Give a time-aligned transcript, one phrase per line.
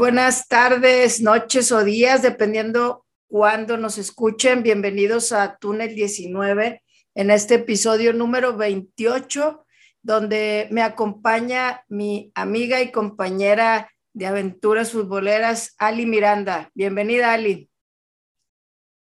[0.00, 4.62] Buenas tardes, noches o días, dependiendo cuándo nos escuchen.
[4.62, 6.82] Bienvenidos a Túnel 19
[7.14, 9.66] en este episodio número 28,
[10.00, 16.70] donde me acompaña mi amiga y compañera de aventuras futboleras, Ali Miranda.
[16.72, 17.68] Bienvenida, Ali.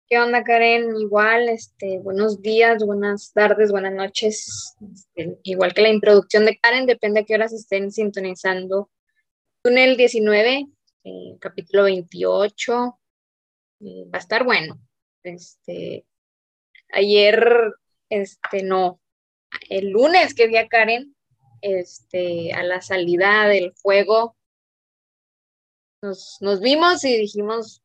[0.08, 0.96] ¿Qué onda, Karen?
[0.96, 4.74] Igual, este, buenos días, buenas tardes, buenas noches.
[4.90, 8.88] Este, igual que la introducción de Karen, depende a qué horas estén sintonizando
[9.62, 10.66] Túnel 19,
[11.08, 12.98] eh, capítulo 28.
[13.80, 14.78] Eh, va a estar bueno.
[15.22, 16.06] Este,
[16.92, 17.72] ayer,
[18.08, 19.00] este, no,
[19.68, 21.14] el lunes que vi a Karen,
[21.60, 24.36] este, a la salida del juego,
[26.02, 27.82] nos, nos vimos y dijimos,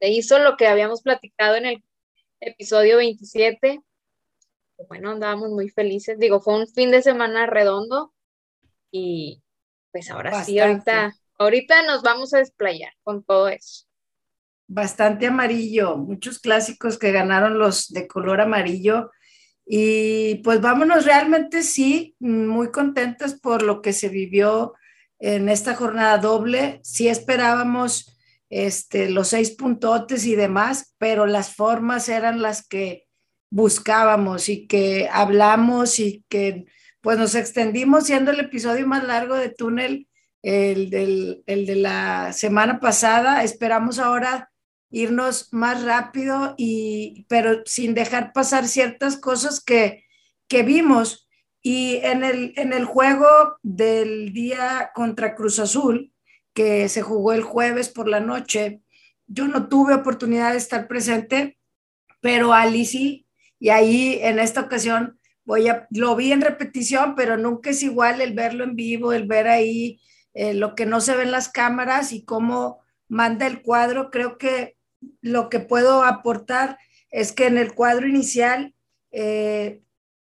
[0.00, 1.84] se hizo lo que habíamos platicado en el
[2.40, 3.80] episodio 27.
[4.88, 6.18] Bueno, andábamos muy felices.
[6.18, 8.12] Digo, fue un fin de semana redondo
[8.90, 9.42] y
[9.90, 13.86] pues ahora sí, ahorita, ahorita nos vamos a desplayar con todo eso.
[14.66, 19.10] Bastante amarillo, muchos clásicos que ganaron los de color amarillo.
[19.64, 24.74] Y pues vámonos realmente sí, muy contentos por lo que se vivió
[25.18, 26.80] en esta jornada doble.
[26.82, 28.18] Sí esperábamos
[28.50, 33.06] este, los seis puntotes y demás, pero las formas eran las que
[33.50, 36.66] buscábamos y que hablamos y que
[37.00, 40.07] pues nos extendimos siendo el episodio más largo de túnel,
[40.48, 43.44] el, del, el de la semana pasada.
[43.44, 44.50] Esperamos ahora
[44.90, 50.04] irnos más rápido y pero sin dejar pasar ciertas cosas que,
[50.48, 51.28] que vimos.
[51.60, 53.26] Y en el, en el juego
[53.62, 56.12] del día contra Cruz Azul,
[56.54, 58.80] que se jugó el jueves por la noche,
[59.26, 61.58] yo no tuve oportunidad de estar presente,
[62.22, 63.26] pero Ali sí,
[63.58, 68.22] y ahí en esta ocasión voy a, lo vi en repetición, pero nunca es igual
[68.22, 70.00] el verlo en vivo, el ver ahí
[70.34, 74.10] eh, lo que no se ve en las cámaras y cómo manda el cuadro.
[74.10, 74.76] Creo que
[75.20, 76.78] lo que puedo aportar
[77.10, 78.74] es que en el cuadro inicial
[79.10, 79.82] eh,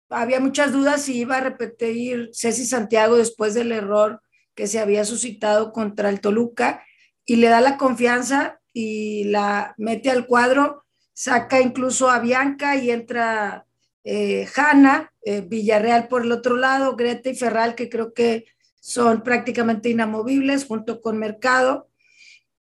[0.08, 4.22] había muchas dudas si iba a repetir Ceci Santiago después del error
[4.54, 6.84] que se había suscitado contra el Toluca
[7.24, 12.90] y le da la confianza y la mete al cuadro, saca incluso a Bianca y
[12.90, 13.66] entra
[14.04, 18.46] eh, Hanna, eh, Villarreal por el otro lado, Greta y Ferral, que creo que
[18.86, 21.90] son prácticamente inamovibles, junto con Mercado.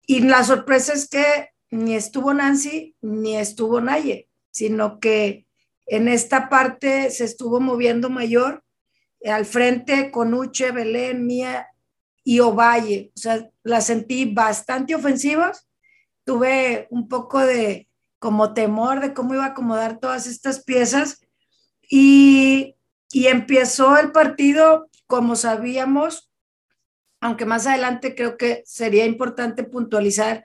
[0.05, 5.47] Y la sorpresa es que ni estuvo Nancy ni estuvo Naye, sino que
[5.87, 8.65] en esta parte se estuvo moviendo mayor
[9.21, 11.69] eh, al frente con Uche, Belén, Mía
[12.25, 13.12] y Ovalle.
[13.15, 15.69] O sea, la sentí bastante ofensivas.
[16.25, 21.21] Tuve un poco de como temor de cómo iba a acomodar todas estas piezas
[21.89, 22.75] y,
[23.12, 26.31] empezó el partido como sabíamos,
[27.21, 30.45] aunque más adelante creo que sería importante puntualizar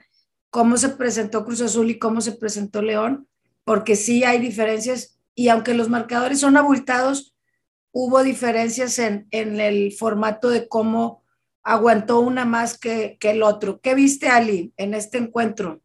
[0.50, 3.28] cómo se presentó Cruz Azul y cómo se presentó León,
[3.62, 7.36] porque sí hay diferencias y aunque los marcadores son abultados,
[7.92, 11.22] hubo diferencias en, el formato de cómo
[11.62, 13.80] aguantó una más que, que, el otro.
[13.80, 15.80] ¿Qué viste, Ali, en este encuentro?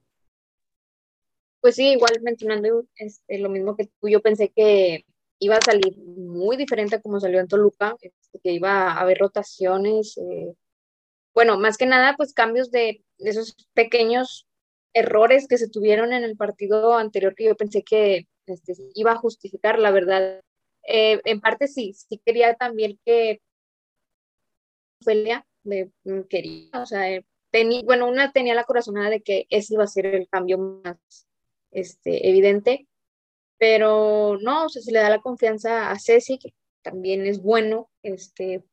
[1.61, 5.05] Pues sí, igual mencionando este, lo mismo que tú, yo pensé que
[5.39, 9.17] iba a salir muy diferente a como salió en Toluca, este, que iba a haber
[9.17, 10.53] rotaciones, eh,
[11.33, 14.47] bueno, más que nada, pues cambios de, esos pequeños
[14.93, 19.17] errores que se tuvieron en el partido anterior que yo pensé que este, iba a
[19.17, 20.41] justificar, la verdad.
[20.85, 23.41] Eh, en parte sí, sí quería también que
[25.01, 25.91] Ophelia me,
[26.29, 29.87] quería, o sea, eh, tenía, bueno, una tenía la corazonada de que ese iba a
[29.87, 30.97] ser el cambio más
[31.71, 32.88] este, evidente,
[33.59, 37.89] pero no, o sea, se le da la confianza a Ceci, que también es bueno,
[38.01, 38.63] este,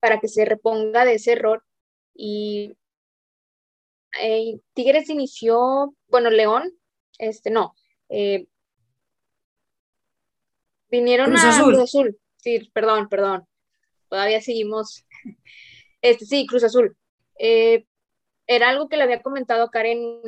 [0.00, 1.64] para que se reponga de ese error.
[2.12, 2.76] Y
[4.20, 6.72] eh, Tigres inició, bueno, León,
[7.18, 7.74] este, no,
[8.08, 8.48] eh,
[10.90, 13.46] vinieron a Cruz Azul, sí, perdón, perdón,
[14.08, 15.06] todavía seguimos,
[16.00, 16.96] este, sí, Cruz Azul.
[17.38, 17.86] Eh,
[18.48, 20.20] era algo que le había comentado Karen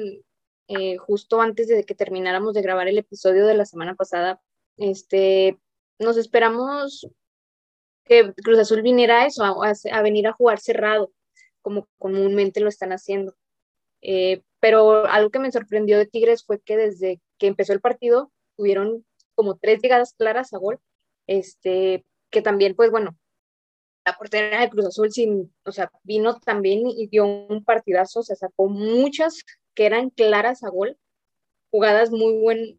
[0.69, 4.41] eh, justo antes de que termináramos de grabar el episodio de la semana pasada,
[4.77, 5.59] este,
[5.99, 7.09] nos esperamos
[8.05, 11.13] que Cruz Azul viniera a eso, a, venir a jugar cerrado,
[11.63, 13.35] como comúnmente lo están haciendo.
[14.03, 18.31] Eh, pero algo que me sorprendió de Tigres fue que desde que empezó el partido
[18.57, 19.05] tuvieron
[19.35, 20.81] como tres llegadas claras a gol,
[21.27, 23.17] este, que también, pues bueno,
[24.05, 28.37] la portera de Cruz Azul sin, o sea, vino también y dio un partidazo, se
[28.37, 29.45] sacó muchas
[29.79, 30.99] que eran claras a gol,
[31.71, 32.75] jugadas muy buenas,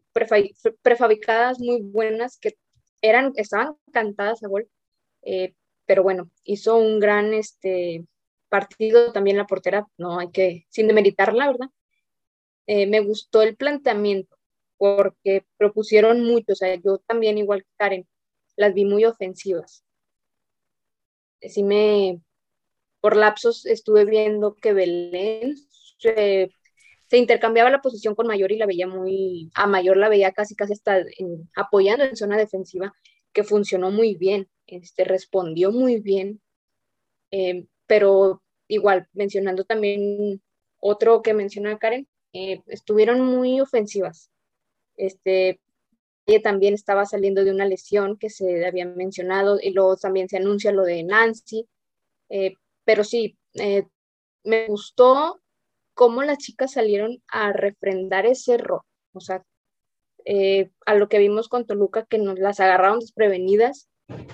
[0.82, 2.58] prefabricadas muy buenas, que
[3.00, 4.68] eran, estaban cantadas a gol,
[5.22, 5.54] eh,
[5.86, 8.04] pero bueno, hizo un gran, este,
[8.50, 11.70] partido, también la portera, no hay que, sin demeritarla, ¿verdad?
[12.66, 14.36] Eh, me gustó el planteamiento
[14.76, 18.08] porque propusieron mucho, o sea, yo también igual que Karen,
[18.56, 19.86] las vi muy ofensivas.
[21.40, 22.20] Sí me,
[23.00, 25.56] por lapsos estuve viendo que Belén
[25.98, 26.52] se,
[27.18, 30.74] intercambiaba la posición con Mayor y la veía muy, a Mayor la veía casi casi
[30.74, 31.04] hasta
[31.56, 32.92] apoyando en zona defensiva,
[33.32, 36.40] que funcionó muy bien, este, respondió muy bien,
[37.32, 40.40] eh, pero igual, mencionando también
[40.78, 44.30] otro que menciona Karen, eh, estuvieron muy ofensivas.
[44.96, 45.60] Este,
[46.26, 50.36] ella también estaba saliendo de una lesión que se había mencionado y luego también se
[50.36, 51.68] anuncia lo de Nancy,
[52.28, 52.54] eh,
[52.84, 53.36] pero sí,
[54.44, 55.40] me gustó
[56.00, 59.44] cómo las chicas salieron a refrendar ese error, o sea,
[60.86, 63.90] a lo que vimos con Toluca, que nos las agarraron desprevenidas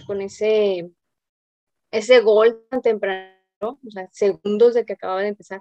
[0.07, 0.93] con ese,
[1.91, 5.61] ese gol tan temprano, o sea, segundos de que acababa de empezar.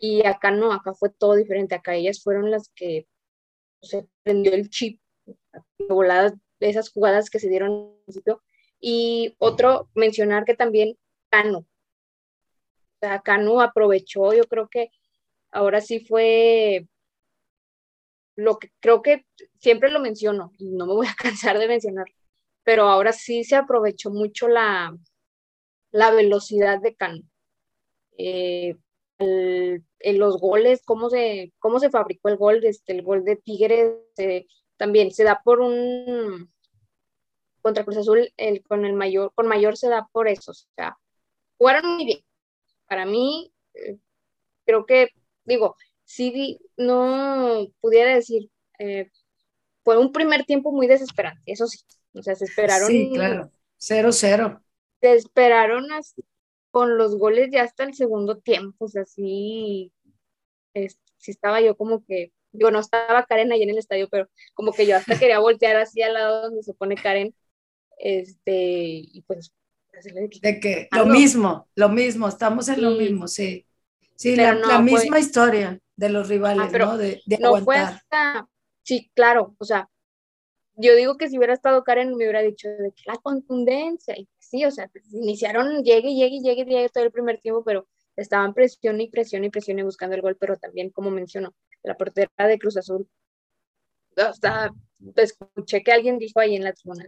[0.00, 1.76] Y acá no, acá fue todo diferente.
[1.76, 3.06] Acá ellas fueron las que
[3.80, 5.00] se prendió el chip,
[5.88, 8.42] voladas esas jugadas que se dieron al principio.
[8.80, 10.98] Y otro, mencionar que también
[11.30, 11.58] Cano.
[11.58, 14.90] O sea, Cano aprovechó, yo creo que
[15.56, 16.86] ahora sí fue
[18.36, 19.26] lo que creo que
[19.58, 22.06] siempre lo menciono no me voy a cansar de mencionar
[22.66, 24.92] pero ahora sí se aprovechó mucho la,
[25.92, 27.22] la velocidad de Cano.
[28.18, 28.74] Eh,
[29.18, 34.46] los goles, cómo se, cómo se fabricó el gol, este, el gol de Tigres eh,
[34.76, 36.52] también se da por un
[37.62, 40.50] contra Cruz Azul, el, con el mayor, con mayor se da por eso.
[40.50, 40.98] O sea,
[41.58, 42.20] jugaron muy bien.
[42.88, 43.96] Para mí, eh,
[44.64, 45.10] creo que,
[45.46, 48.50] digo, sí no pudiera decir,
[49.82, 51.78] fue un primer tiempo muy desesperante, eso sí,
[52.16, 52.88] o sea, se esperaron.
[52.88, 53.50] Sí, claro.
[53.76, 54.62] Cero, cero.
[55.00, 55.86] Se esperaron
[56.70, 58.86] con los goles ya hasta el segundo tiempo.
[58.86, 59.92] O sea, sí,
[60.74, 64.72] sí estaba yo como que, digo, no estaba Karen ahí en el estadio, pero como
[64.72, 67.34] que yo hasta quería voltear así al lado donde se pone Karen.
[67.98, 69.52] Este, y pues.
[70.42, 73.64] De que lo mismo, lo mismo, estamos en lo mismo, sí.
[74.16, 76.96] Sí, la, misma historia de los rivales, ah, ¿no?
[76.98, 78.48] De, de no Fue hasta,
[78.82, 79.88] sí, claro, o sea,
[80.74, 84.28] yo digo que si hubiera estado Karen me hubiera dicho de que la contundencia, y
[84.38, 87.86] sí, o sea, pues, iniciaron, llegue, llegue, llegue, llegue todo el primer tiempo, pero
[88.16, 91.96] estaban presión y presión y presión y buscando el gol, pero también, como mencionó, la
[91.96, 93.08] portera de Cruz Azul,
[94.16, 94.70] o sea,
[95.16, 97.04] escuché que alguien dijo ahí en la tribuna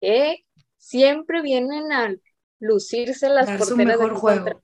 [0.00, 0.44] que
[0.76, 2.14] siempre vienen a
[2.58, 4.62] lucirse las porteras de juego.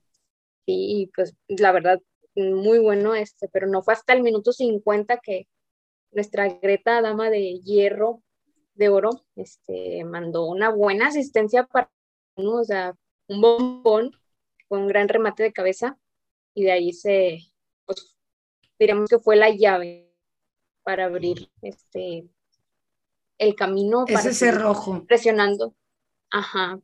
[0.66, 2.00] Y pues la verdad,
[2.34, 5.48] muy bueno este, pero no fue hasta el minuto 50 que
[6.12, 8.22] nuestra Greta, dama de hierro,
[8.74, 11.90] de oro, este, mandó una buena asistencia para,
[12.36, 12.94] o sea,
[13.28, 14.12] un bombón
[14.68, 15.98] con un gran remate de cabeza
[16.54, 17.38] y de ahí se,
[17.84, 18.16] pues,
[18.78, 20.12] diríamos que fue la llave
[20.82, 22.29] para abrir este
[23.38, 25.05] el camino ese cerrojo.
[25.06, 25.74] presionando.
[26.31, 26.81] Ajá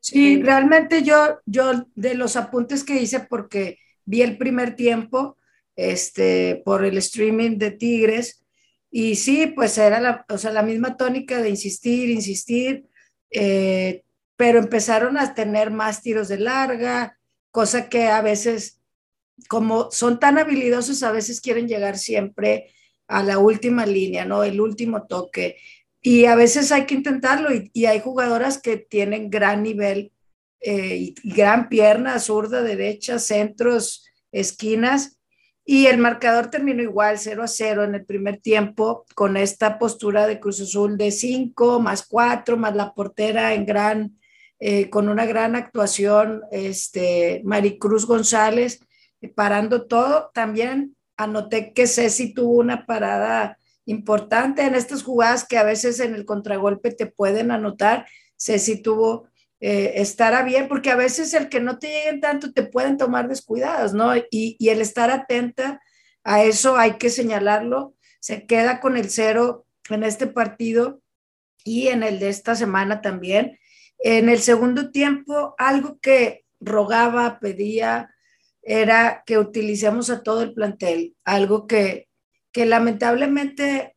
[0.00, 5.36] sí realmente yo yo de los apuntes que hice porque vi el primer tiempo
[5.76, 8.42] este, por el streaming de Tigres.
[8.90, 12.84] Y sí, pues era la, o sea, la misma tónica de insistir, insistir,
[13.30, 14.04] eh,
[14.36, 17.18] pero empezaron a tener más tiros de larga,
[17.50, 18.80] cosa que a veces,
[19.48, 22.70] como son tan habilidosos, a veces quieren llegar siempre
[23.06, 24.44] a la última línea, ¿no?
[24.44, 25.56] El último toque.
[26.02, 30.12] Y a veces hay que intentarlo y, hay jugadoras que tienen gran nivel
[30.60, 35.20] eh, y gran pierna, zurda, derecha, centros, esquinas,
[35.64, 40.26] y el marcador terminó igual, 0 a 0 en el primer tiempo, con esta postura
[40.26, 44.18] de Cruz Azul de 5 más 4, más la portera en gran,
[44.58, 48.80] eh, con una gran actuación, este, Maricruz González,
[49.20, 50.30] eh, parando todo.
[50.34, 56.14] También anoté que Ceci tuvo una parada importante en estas jugadas que a veces en
[56.14, 58.06] el contragolpe te pueden anotar.
[58.36, 59.28] Ceci tuvo
[59.64, 63.28] eh, estará bien, porque a veces el que no te lleguen tanto te pueden tomar
[63.28, 64.16] descuidados, ¿no?
[64.16, 65.80] Y, y, el estar atenta
[66.24, 67.94] a eso hay que señalarlo.
[68.18, 71.00] Se queda con el cero en este partido
[71.64, 73.56] y en el de esta semana también.
[73.98, 78.12] En el segundo tiempo, algo que rogaba, pedía,
[78.62, 82.08] era que utilicemos a todo el plantel, algo que,
[82.52, 83.96] que lamentablemente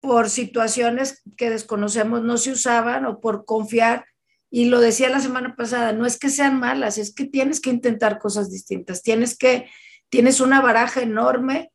[0.00, 4.04] por situaciones que desconocemos no se usaban o por confiar
[4.50, 7.70] y lo decía la semana pasada, no es que sean malas, es que tienes que
[7.70, 9.70] intentar cosas distintas, tienes que,
[10.10, 11.72] tienes una baraja enorme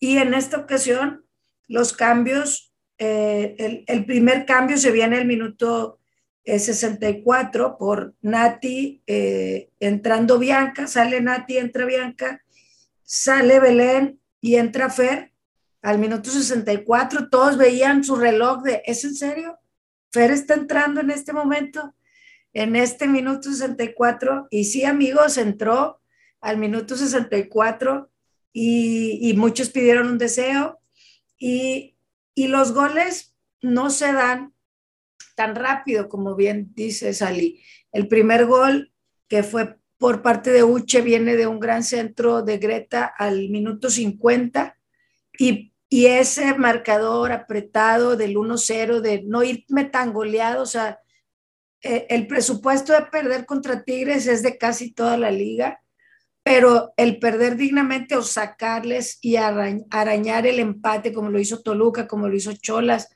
[0.00, 1.26] y en esta ocasión
[1.68, 5.98] los cambios, eh, el, primer cambio se viene el minuto
[6.44, 12.42] 64 por Nati eh, entrando Bianca, sale Nati, entra Bianca,
[13.02, 15.32] sale Belén y entra Fer
[15.82, 17.28] al minuto 64.
[17.28, 19.58] Todos veían su reloj de, ¿es en serio?
[20.10, 21.94] Fer está entrando en este momento,
[22.52, 24.48] en este minuto 64.
[24.50, 26.00] Y sí, amigos, entró
[26.40, 28.10] al minuto 64
[28.52, 30.80] y, y muchos pidieron un deseo.
[31.38, 31.96] Y,
[32.34, 34.54] y los goles no se dan
[35.34, 37.62] tan rápido, como bien dice Sally.
[37.92, 38.92] El primer gol
[39.28, 43.90] que fue por parte de Uche viene de un gran centro de Greta al minuto
[43.90, 44.76] 50
[45.38, 50.98] y, y ese marcador apretado del 1-0, de no irme tan goleado, o sea,
[51.82, 55.80] eh, el presupuesto de perder contra Tigres es de casi toda la liga,
[56.42, 62.28] pero el perder dignamente o sacarles y arañar el empate como lo hizo Toluca, como
[62.28, 63.08] lo hizo Cholas.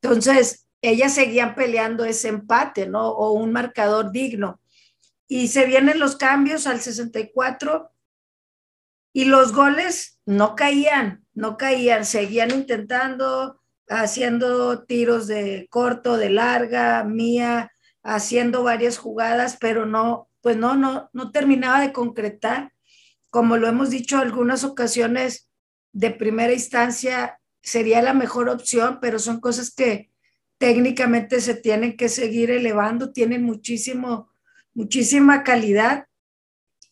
[0.00, 3.08] Entonces, ellas seguían peleando ese empate, ¿no?
[3.08, 4.60] O un marcador digno.
[5.28, 7.90] Y se vienen los cambios al 64
[9.12, 17.04] y los goles no caían, no caían, seguían intentando, haciendo tiros de corto, de larga,
[17.04, 17.70] mía,
[18.02, 22.72] haciendo varias jugadas, pero no, pues no, no, no terminaba de concretar.
[23.30, 25.50] Como lo hemos dicho algunas ocasiones,
[25.92, 30.10] de primera instancia sería la mejor opción, pero son cosas que,
[30.58, 34.28] técnicamente se tienen que seguir elevando, tienen muchísimo,
[34.74, 36.06] muchísima calidad,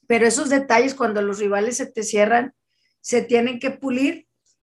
[0.06, 2.54] pero esos detalles cuando los rivales se te cierran,
[3.00, 4.26] se tienen que pulir.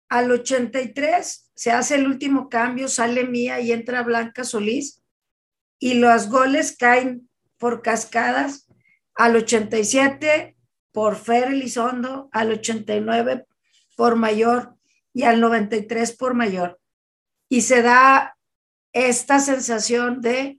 [0.08, 5.03] Al 83 se hace el último cambio, sale Mía y entra Blanca Solís
[5.79, 8.68] y los goles caen por cascadas.
[9.13, 10.56] Al 87
[10.91, 13.46] por Fer Elizondo, al 89
[13.96, 14.75] por Mayor
[15.13, 16.79] y al 93 por Mayor.
[17.50, 18.38] Y se da
[18.94, 20.58] esta sensación de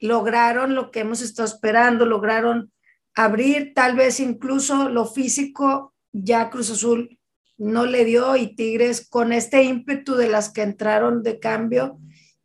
[0.00, 2.72] lograron lo que hemos estado esperando, lograron
[3.14, 7.18] abrir tal vez incluso lo físico, ya Cruz Azul
[7.56, 11.98] no le dio y Tigres con este ímpetu de las que entraron de cambio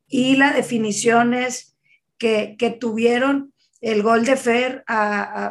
[0.08, 1.78] y las definiciones
[2.18, 4.84] que, que tuvieron, el gol de Fer,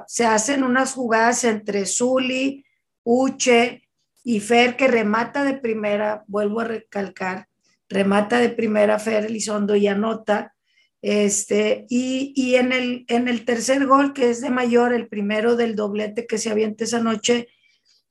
[0.06, 2.64] se hacen unas jugadas entre Zuli,
[3.04, 3.88] Uche
[4.24, 7.48] y Fer que remata de primera, vuelvo a recalcar,
[7.88, 10.51] remata de primera Fer Elizondo y anota.
[11.02, 15.56] Este, y, y en, el, en el tercer gol, que es de mayor, el primero
[15.56, 17.48] del doblete que se avienta esa noche,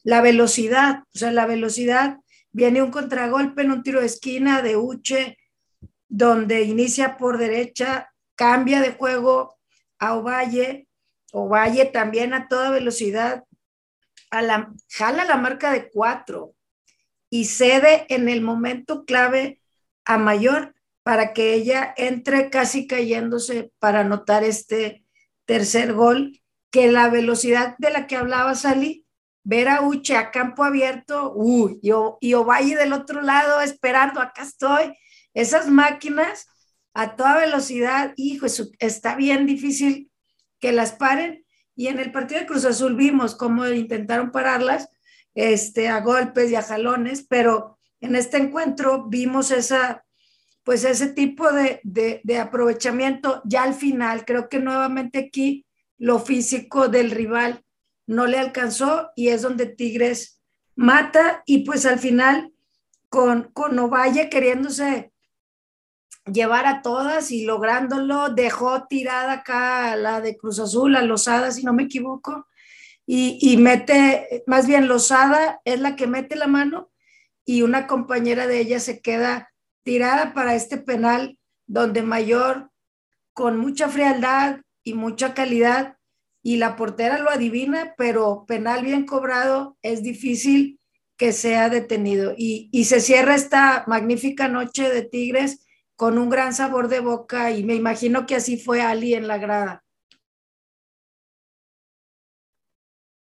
[0.03, 2.17] la velocidad, o sea, la velocidad,
[2.51, 5.37] viene un contragolpe en un tiro de esquina de Uche,
[6.09, 9.57] donde inicia por derecha, cambia de juego
[9.97, 10.87] a Ovalle,
[11.31, 13.45] Ovalle también a toda velocidad,
[14.31, 16.55] a la, jala la marca de cuatro
[17.29, 19.61] y cede en el momento clave
[20.03, 25.05] a mayor para que ella entre casi cayéndose para anotar este
[25.45, 26.39] tercer gol,
[26.71, 29.05] que la velocidad de la que hablaba Sally,
[29.43, 31.91] ver a Uche a campo abierto, uy, y,
[32.21, 34.93] y Ovalle del otro lado esperando, acá estoy,
[35.33, 36.47] esas máquinas
[36.93, 38.45] a toda velocidad, hijo,
[38.79, 40.11] está bien difícil
[40.59, 41.45] que las paren.
[41.75, 44.89] Y en el partido de Cruz Azul vimos cómo intentaron pararlas
[45.33, 50.03] este, a golpes y a jalones, pero en este encuentro vimos esa,
[50.63, 54.25] pues ese tipo de, de, aprovechamiento ya al final.
[54.25, 55.65] Creo que nuevamente aquí
[55.97, 57.63] lo físico del rival
[58.07, 60.41] no le alcanzó y es donde Tigres
[60.75, 62.51] mata y pues al final
[63.09, 65.11] con, con Ovalle queriéndose
[66.31, 71.51] llevar a todas y lográndolo, dejó tirada acá a la de Cruz Azul, a Losada,
[71.51, 72.47] si no me equivoco,
[73.07, 76.91] y, y mete, más bien Losada es la que mete la mano
[77.43, 79.50] y una compañera de ella se queda
[79.83, 82.69] tirada para este penal donde Mayor
[83.33, 85.97] con mucha frialdad y mucha calidad
[86.43, 90.79] y la portera lo adivina, pero penal bien cobrado es difícil
[91.17, 92.33] que sea detenido.
[92.35, 97.51] Y, y, se cierra esta magnífica noche de Tigres con un gran sabor de boca
[97.51, 99.83] y me imagino que así fue Ali en la grada.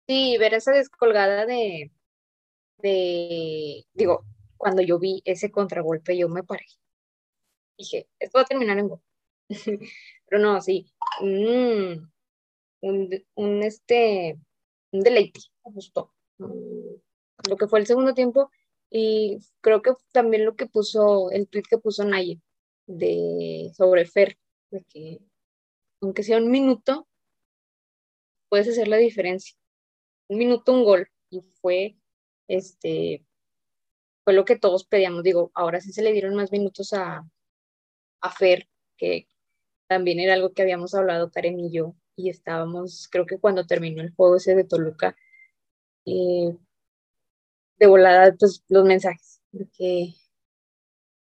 [0.07, 1.91] Sí, ver esa descolgada de,
[2.77, 4.25] de, digo,
[4.63, 6.65] cuando yo vi ese contragolpe, yo me paré.
[7.77, 9.01] Dije, esto va a terminar en gol.
[10.25, 10.89] Pero no, sí,
[11.19, 12.09] un,
[12.79, 14.39] un, este,
[14.93, 16.13] un deleite, me.
[16.37, 16.95] Mm,
[17.49, 18.49] lo que fue el segundo tiempo
[18.89, 22.39] y creo que también lo que puso, el tweet que puso Naye
[22.87, 24.37] de, sobre Fer,
[24.71, 25.19] de que
[25.99, 27.05] aunque sea un minuto,
[28.47, 29.57] puedes hacer la diferencia.
[30.29, 31.09] Un minuto, un gol.
[31.29, 31.97] Y fue
[32.47, 33.25] este,
[34.23, 35.23] fue lo que todos pedíamos.
[35.23, 37.27] Digo, ahora sí se le dieron más minutos a,
[38.21, 39.27] a Fer, que
[39.87, 44.01] también era algo que habíamos hablado Karen y yo, y estábamos, creo que cuando terminó
[44.01, 45.15] el juego ese de Toluca,
[46.05, 46.55] eh,
[47.77, 50.13] de volada pues, los mensajes de que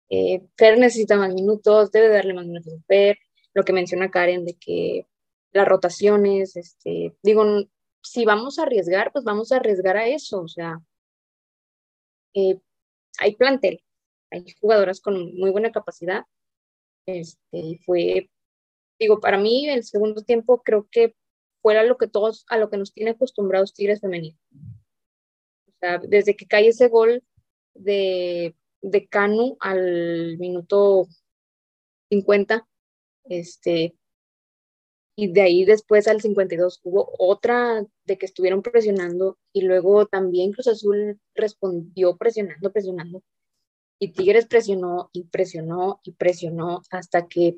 [0.10, 3.17] eh, Fer necesita más minutos, debe darle más minutos a Fer,
[3.53, 5.08] lo que menciona Karen de que
[5.51, 7.43] las rotaciones, este, digo,
[8.01, 10.81] si vamos a arriesgar, pues vamos a arriesgar a eso, o sea,
[12.34, 12.60] eh,
[13.17, 13.83] hay plantel,
[14.31, 16.25] hay jugadoras con muy buena capacidad,
[17.05, 18.29] este, fue,
[18.99, 21.15] digo, para mí el segundo tiempo creo que
[21.61, 24.37] fuera lo que todos, a lo que nos tiene acostumbrados Tigres Femenino.
[25.67, 27.23] O sea, desde que cae ese gol
[27.73, 31.07] de, de Canu al minuto
[32.09, 32.67] 50,
[33.25, 33.95] este,
[35.19, 40.53] y de ahí después al 52 hubo otra de que estuvieron presionando y luego también
[40.53, 43.21] Cruz Azul respondió presionando, presionando.
[43.99, 47.57] Y Tigres presionó y presionó y presionó hasta que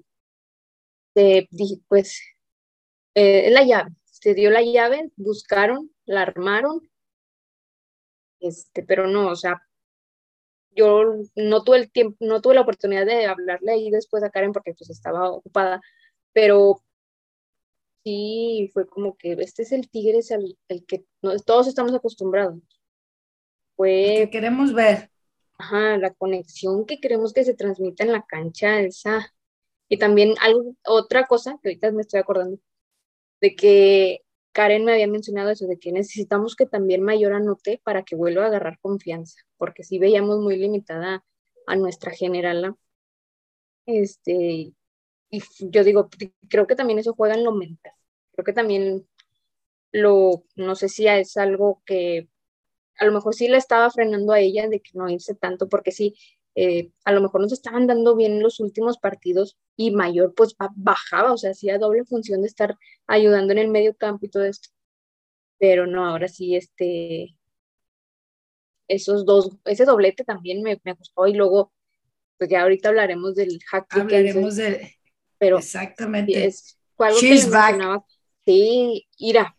[1.14, 1.48] se,
[1.88, 2.20] pues,
[3.14, 6.90] eh, la llave, se dio la llave, buscaron, la armaron,
[8.40, 9.62] este, pero no, o sea,
[10.72, 11.04] yo
[11.36, 14.74] no tuve el tiempo, no tuve la oportunidad de hablarle ahí después a Karen porque
[14.74, 15.82] pues estaba ocupada,
[16.34, 16.82] pero
[18.04, 21.06] sí fue como que este es el Tigres al, el que
[21.46, 22.60] todos estamos acostumbrados.
[23.76, 24.16] Fue...
[24.18, 25.10] que queremos ver.
[25.58, 29.34] Ajá, la conexión que queremos que se transmita en la cancha, esa.
[29.88, 32.60] Y también algo, otra cosa que ahorita me estoy acordando,
[33.42, 34.22] de que
[34.54, 38.44] Karen me había mencionado eso, de que necesitamos que también Mayor anote para que vuelva
[38.44, 41.24] a agarrar confianza, porque sí veíamos muy limitada
[41.68, 42.76] a nuestra generala.
[43.86, 44.74] Este,
[45.32, 46.10] y yo digo,
[46.50, 47.94] creo que también eso juega en lo mental.
[48.34, 49.08] Creo que también
[49.94, 52.30] lo, no sé si es algo que
[52.98, 55.92] a lo mejor sí le estaba frenando a ella de que no irse tanto, porque
[55.92, 56.16] sí,
[56.56, 61.32] eh, a lo mejor nos estaban dando bien los últimos partidos y Mayor pues bajaba,
[61.32, 64.70] o sea, hacía doble función de estar ayudando en el medio campo y todo esto.
[65.58, 67.38] Pero no, ahora sí, este,
[68.88, 71.72] esos dos, ese doblete también me, me gustó y luego,
[72.38, 73.88] pues ya ahorita hablaremos del hack.
[73.98, 74.96] Hablaremos de,
[75.42, 76.46] pero exactamente.
[76.46, 77.76] Es, algo She's back.
[78.46, 79.58] Sí, ira.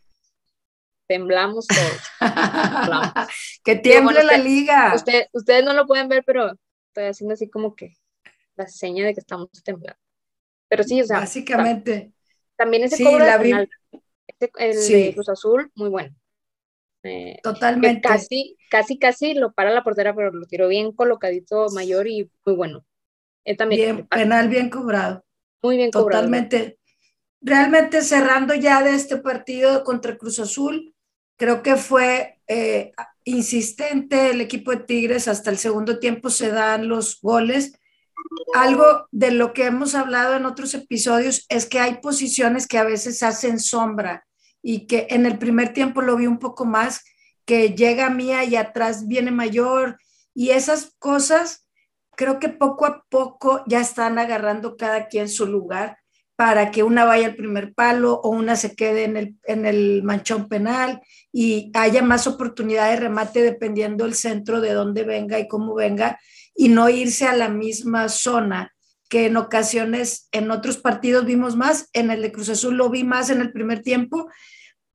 [1.08, 2.20] Temblamos todos.
[3.64, 4.94] que tiemble la liga.
[4.94, 6.52] ustedes no lo pueden ver, pero
[6.86, 7.94] estoy haciendo así como que
[8.54, 9.98] la seña de que estamos temblando.
[10.68, 11.18] Pero sí, o sea.
[11.18, 12.12] Básicamente.
[12.54, 13.70] También ese cobro de penal,
[14.58, 16.14] el de Cruz Azul, muy bueno.
[17.02, 18.06] Eh, Totalmente.
[18.06, 22.54] Casi, casi, casi lo para la portera, pero lo tiró bien colocadito mayor y muy
[22.54, 22.84] bueno.
[23.58, 25.24] también, bien, penal bien cobrado.
[25.62, 26.22] Muy bien cobrado.
[26.22, 26.78] Totalmente.
[27.40, 30.94] Realmente cerrando ya de este partido contra Cruz Azul,
[31.36, 32.92] creo que fue eh,
[33.24, 37.72] insistente el equipo de Tigres, hasta el segundo tiempo se dan los goles.
[38.54, 42.84] Algo de lo que hemos hablado en otros episodios es que hay posiciones que a
[42.84, 44.24] veces hacen sombra
[44.62, 47.02] y que en el primer tiempo lo vi un poco más,
[47.44, 49.98] que llega Mía y atrás viene Mayor
[50.34, 51.61] y esas cosas
[52.16, 55.98] creo que poco a poco ya están agarrando cada quien su lugar
[56.36, 60.02] para que una vaya al primer palo o una se quede en el, en el
[60.02, 65.46] manchón penal y haya más oportunidad de remate dependiendo el centro de dónde venga y
[65.46, 66.18] cómo venga
[66.54, 68.72] y no irse a la misma zona
[69.08, 73.04] que en ocasiones en otros partidos vimos más, en el de Cruz Azul lo vi
[73.04, 74.30] más en el primer tiempo,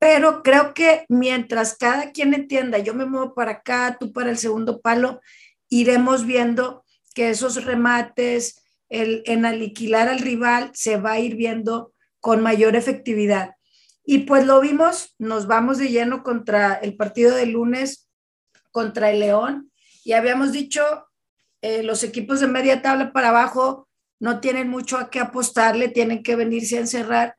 [0.00, 4.36] pero creo que mientras cada quien entienda, yo me muevo para acá, tú para el
[4.36, 5.20] segundo palo,
[5.68, 6.84] iremos viendo
[7.18, 12.76] que esos remates, el, en aniquilar al rival se va a ir viendo con mayor
[12.76, 13.56] efectividad.
[14.04, 18.08] Y pues lo vimos, nos vamos de lleno contra el partido de lunes
[18.70, 19.72] contra el León
[20.04, 20.80] y habíamos dicho,
[21.60, 23.88] eh, los equipos de media tabla para abajo
[24.20, 27.36] no tienen mucho a qué apostarle, tienen que venirse a encerrar.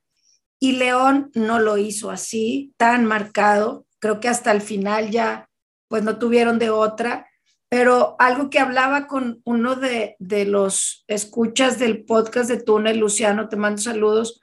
[0.59, 3.85] Y León no lo hizo así, tan marcado.
[3.99, 5.49] Creo que hasta el final ya,
[5.87, 7.28] pues no tuvieron de otra
[7.69, 13.57] pero algo que hablaba con uno de, los escuchas del podcast de Túnel, Luciano, te
[13.57, 14.41] mando saludos,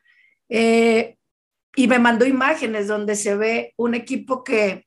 [0.49, 1.17] eh,
[1.75, 4.87] y me mandó imágenes donde se ve un equipo que,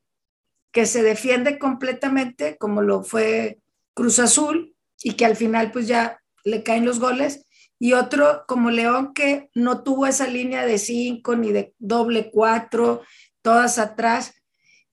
[0.72, 3.60] que se defiende completamente, como lo fue
[3.94, 4.74] Cruz Azul,
[5.04, 7.46] y que al final pues ya le caen los goles,
[7.78, 13.02] y otro como León que no tuvo esa línea de cinco ni de doble cuatro,
[13.42, 14.34] todas atrás.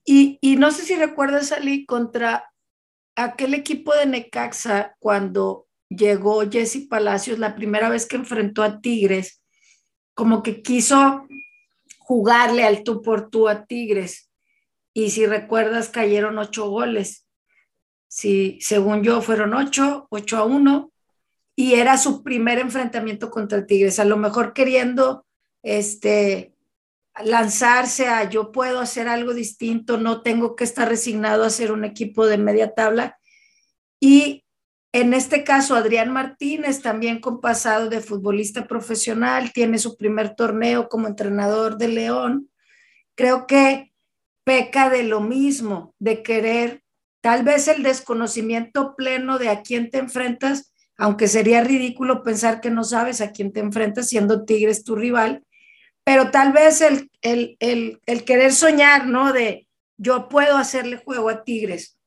[0.05, 2.49] Y, y no sé si recuerdas, Ali, contra
[3.17, 9.41] aquel equipo de Necaxa, cuando llegó Jesse Palacios la primera vez que enfrentó a Tigres,
[10.13, 11.27] como que quiso
[11.99, 14.29] jugarle al tú por tú a Tigres.
[14.93, 17.25] Y si recuerdas, cayeron ocho goles.
[18.07, 20.91] Si, según yo, fueron ocho, ocho a uno.
[21.59, 25.25] y era su primer enfrentamiento contra Tigres, a lo mejor queriendo
[25.63, 26.53] este,
[27.23, 31.85] lanzarse a yo puedo hacer algo distinto, no tengo que estar resignado a ser un
[31.85, 33.17] equipo de media tabla.
[33.99, 34.45] Y
[34.93, 40.89] en este caso, Adrián Martínez, también con pasado de futbolista profesional, tiene su primer torneo
[40.89, 42.49] como entrenador de León.
[43.15, 43.93] Creo que
[44.43, 46.83] peca de lo mismo, de querer
[47.21, 52.69] tal vez el desconocimiento pleno de a quién te enfrentas, aunque sería ridículo pensar que
[52.69, 55.43] no sabes a quién te enfrentas siendo Tigres tu rival,
[56.07, 59.33] pero tal vez el, el, el, el querer soñar, ¿no?
[59.33, 59.67] De
[59.97, 61.99] yo puedo hacerle juego a Tigres.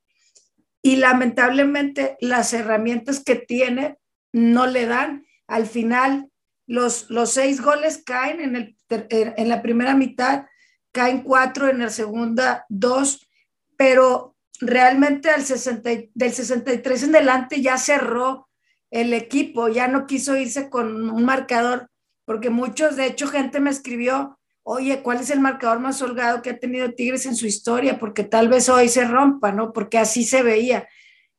[0.80, 3.98] Y lamentablemente las herramientas que tiene
[4.32, 5.26] no le dan.
[5.46, 6.30] Al final,
[6.66, 10.46] los, los seis goles caen en, el, en la primera mitad,
[10.92, 13.28] caen cuatro en la segunda, dos,
[13.76, 18.48] pero realmente al 60, del 63 en adelante ya cerró
[18.90, 21.89] el equipo, ya no quiso irse con un marcador
[22.30, 26.50] porque muchos, de hecho, gente me escribió, oye, ¿cuál es el marcador más holgado que
[26.50, 27.98] ha tenido Tigres en su historia?
[27.98, 29.72] Porque tal vez hoy se rompa, ¿no?
[29.72, 30.88] Porque así se veía,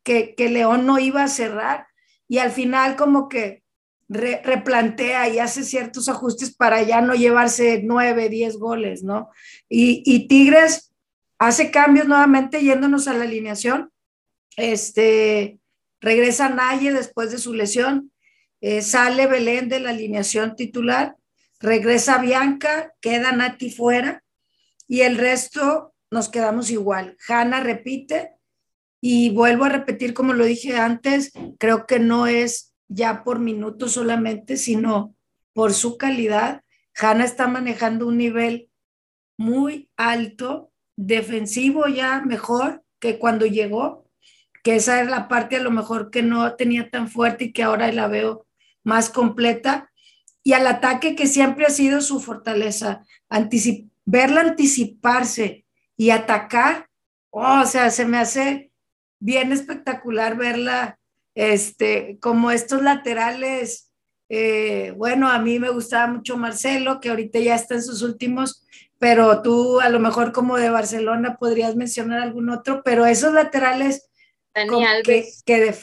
[0.04, 1.88] que, que León no iba a cerrar
[2.27, 3.63] y al final como que
[4.10, 9.30] replantea y hace ciertos ajustes para ya no llevarse nueve, diez goles, ¿no?
[9.69, 10.91] Y, y Tigres
[11.39, 13.93] hace cambios nuevamente yéndonos a la alineación.
[14.58, 15.58] Este,
[16.01, 18.11] regresa Naye después de su lesión,
[18.62, 21.15] eh, sale Belén de la alineación titular,
[21.60, 24.24] regresa Bianca, queda Nati fuera
[24.88, 27.17] y el resto nos quedamos igual.
[27.28, 28.34] Hanna repite
[29.02, 33.93] y vuelvo a repetir como lo dije antes, creo que no es ya por minutos
[33.93, 35.15] solamente, sino
[35.54, 36.62] por su calidad.
[36.95, 38.69] Hanna está manejando un nivel
[39.38, 44.06] muy alto, defensivo ya mejor que cuando llegó,
[44.63, 47.63] que esa es la parte a lo mejor que no tenía tan fuerte y que
[47.63, 48.45] ahora la veo
[48.84, 49.91] más completa
[50.44, 53.06] y al ataque que siempre ha sido su fortaleza,
[54.06, 55.65] verla anticiparse
[55.96, 56.88] y atacar,
[57.30, 58.72] oh, o sea, se me hace
[59.20, 61.00] bien espectacular verla,
[61.36, 63.91] este, como estos laterales,
[64.30, 68.65] eh, bueno, a mí me gustaba mucho Marcelo, que ahorita ya está en sus últimos,
[68.98, 74.10] pero tú a lo mejor como de Barcelona podrías mencionar algún otro, pero esos laterales
[74.54, 75.44] Dani Alves.
[75.46, 75.76] que,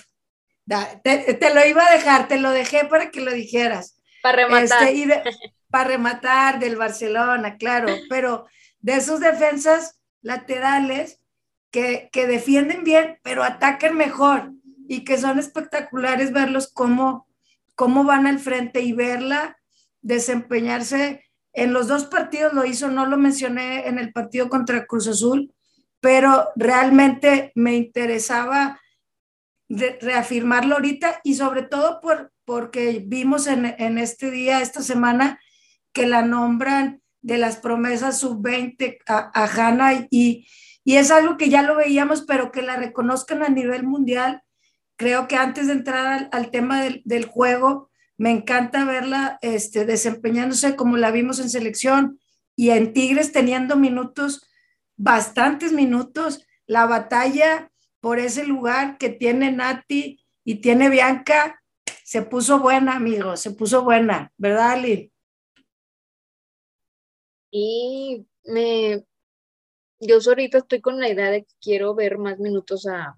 [1.02, 3.98] te, lo iba a dejar, te lo dejé para que lo dijeras.
[4.22, 4.88] Para rematar.
[4.88, 5.22] Este,
[5.70, 8.46] para rematar del Barcelona, claro, pero
[8.80, 11.20] de esos defensas laterales
[11.70, 14.52] que, que defienden bien, pero atacan mejor
[14.88, 17.28] y que son espectaculares verlos cómo,
[17.74, 19.58] cómo van al frente y verla
[20.00, 21.24] desempeñarse.
[21.52, 25.52] En los dos partidos lo hizo, no lo mencioné en el partido contra Cruz Azul,
[26.00, 28.80] pero realmente me interesaba
[29.68, 35.38] reafirmarlo ahorita y sobre todo por, porque vimos en, en, este día, esta semana,
[35.92, 40.46] que la nombran de las promesas sub-20 a, a Hanna y,
[40.84, 44.42] y es algo que ya lo veíamos, pero que la reconozcan a nivel mundial.
[44.96, 49.84] Creo que antes de entrar al, al tema del, del, juego, me encanta verla este,
[49.84, 52.18] desempeñándose como la vimos en selección
[52.56, 54.48] y en Tigres teniendo minutos,
[54.96, 56.46] bastantes minutos.
[56.66, 61.62] La batalla por ese lugar que tiene Nati y tiene Bianca,
[62.04, 65.12] se puso buena, amigo, se puso buena, ¿verdad, Ali?
[67.50, 69.04] Y me,
[70.00, 73.16] yo ahorita estoy con la idea de que quiero ver más minutos a,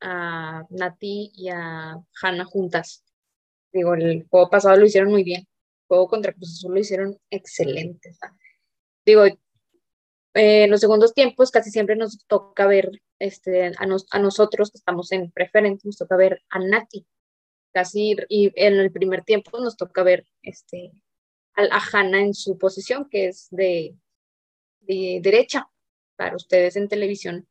[0.00, 3.04] a Nati y a Hanna juntas.
[3.72, 5.40] Digo, el juego pasado lo hicieron muy bien.
[5.40, 8.16] El juego contra Cruz Azul lo hicieron excelente.
[9.04, 9.24] Digo,
[10.34, 15.12] eh, en los segundos tiempos casi siempre nos toca ver este, a, nosotros que estamos
[15.12, 17.06] en preferente, nos toca ver a Nati.
[17.72, 20.92] Casi, y en el primer tiempo nos toca ver este,
[21.54, 23.94] a, Hanna en su posición, que es de,
[24.80, 25.68] de derecha,
[26.16, 27.46] para ustedes en televisión.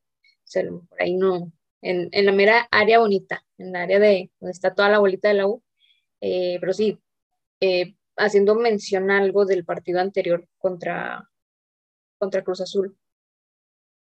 [0.54, 4.74] por ahí no, en, en, la mera área bonita, en la área de donde está
[4.76, 5.64] toda la bolita de la U.
[6.22, 7.00] Eh, pero sí,
[7.62, 11.30] eh, haciendo mención algo del partido anterior contra,
[12.18, 12.98] contra Cruz Azul.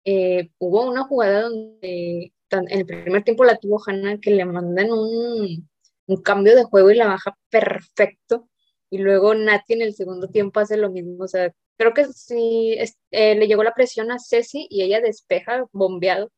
[0.03, 4.91] Eh, hubo una jugada donde en el primer tiempo la tuvo Hanna que le mandan
[4.91, 5.69] un,
[6.23, 8.49] cambio de juego y la baja perfecto.
[8.89, 11.23] Y luego Nati en el segundo tiempo hace lo mismo.
[11.23, 12.75] O sea, creo que sí
[13.11, 16.31] eh, le llegó la presión a Ceci y ella despeja bombeado.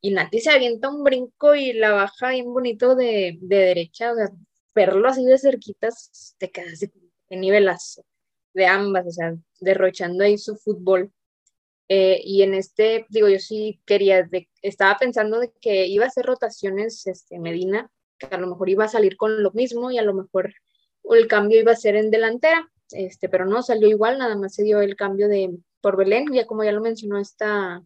[0.00, 4.12] Y Nati se avienta un brinco y la baja bien bonito de, de derecha.
[4.12, 4.28] O sea,
[4.74, 6.92] verlo así de cerquitas te quedas de,
[7.30, 8.04] de nivelazo
[8.54, 11.12] de ambas, o sea, derrochando ahí su fútbol.
[11.88, 14.28] Eh, y en este, digo, yo sí quería,
[14.62, 18.84] estaba pensando de que iba a hacer rotaciones este, Medina que a lo mejor iba
[18.84, 20.52] a salir con lo mismo y a lo mejor
[21.04, 24.64] el cambio iba a ser en delantera, este, pero no salió igual, nada más se
[24.64, 27.82] dio el cambio de por Belén, ya como ya lo mencionó esta,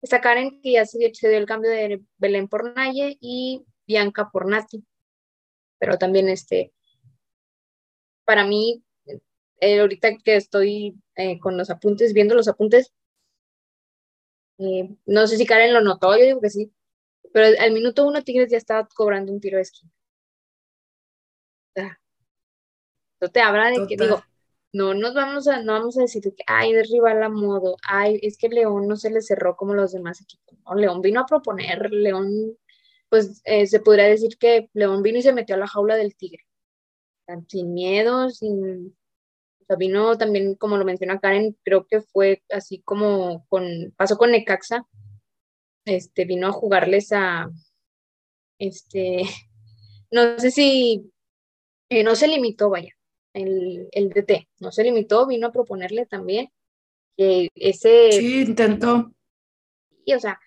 [0.00, 3.64] esta Karen, que ya se dio, se dio el cambio de Belén por Naye y
[3.86, 4.84] Bianca por Nati.
[5.78, 6.72] Pero también este,
[8.24, 8.83] para mí,
[9.60, 12.92] eh, ahorita que estoy eh, con los apuntes, viendo los apuntes,
[14.58, 16.72] eh, no sé si Karen lo notó, yo digo que sí,
[17.32, 19.92] pero al minuto uno Tigres ya estaba cobrando un tiro de esquina.
[21.74, 24.22] Esto te habla de que, digo,
[24.72, 28.36] no nos vamos a, no vamos a decir que, ay, derriba la modo, ay, es
[28.38, 30.58] que León no se le cerró como los demás equipos.
[30.64, 32.56] No, León vino a proponer, León,
[33.08, 36.44] pues se podría decir que León vino y se metió a la jaula del Tigre
[37.48, 38.96] sin miedo, sin...
[39.64, 44.18] O sea, vino también, como lo menciona Karen, creo que fue así como con, pasó
[44.18, 44.86] con Necaxa,
[45.86, 47.50] este, vino a jugarles a,
[48.58, 49.22] este,
[50.10, 51.10] no sé si,
[51.88, 52.92] eh, no se limitó, vaya,
[53.32, 56.50] el, el DT, no se limitó, vino a proponerle también
[57.16, 58.12] que ese...
[58.12, 59.14] Sí, intentó.
[60.04, 60.38] Y, o sea,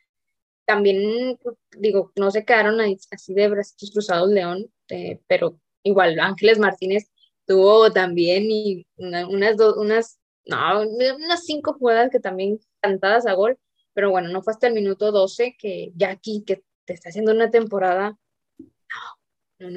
[0.65, 1.39] también,
[1.75, 7.10] digo, no se quedaron así de brazos cruzados León, eh, pero igual Ángeles Martínez
[7.47, 13.57] tuvo también y unas, dos, unas, no, unas cinco jugadas que también cantadas a gol,
[13.93, 17.31] pero bueno, no fue hasta el minuto 12 que ya aquí, que te está haciendo
[17.31, 18.15] una temporada.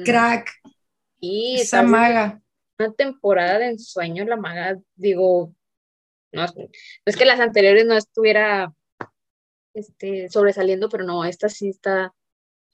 [0.05, 0.51] Crack.
[1.19, 2.41] Y esa maga.
[2.77, 5.53] Una temporada de ensueño, la maga, digo,
[6.31, 6.45] no,
[7.05, 8.73] es que las anteriores no estuviera
[9.73, 12.13] este, sobresaliendo, pero no, esta sí está,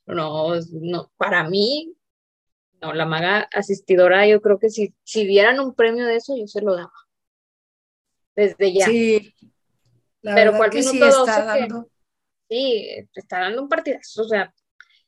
[0.05, 1.96] no, no, para mí
[2.81, 6.47] no, la maga asistidora, yo creo que si, si dieran un premio de eso, yo
[6.47, 6.93] se lo daba.
[8.35, 8.85] Desde ya.
[8.85, 9.33] Sí.
[10.21, 11.89] Pero cual sí está dando.
[12.49, 14.23] sí, está dando un partidazo.
[14.23, 14.53] O sea,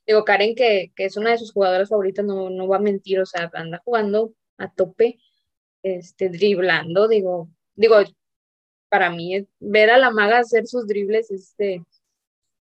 [0.08, 3.19] digo, Karen, que, que es una de sus jugadoras favoritas, no, no va a mentir,
[3.19, 5.19] o sea, anda jugando a tope,
[5.84, 7.97] este, driblando, digo, digo,
[8.89, 11.86] para mí ver a la maga hacer sus dribles este,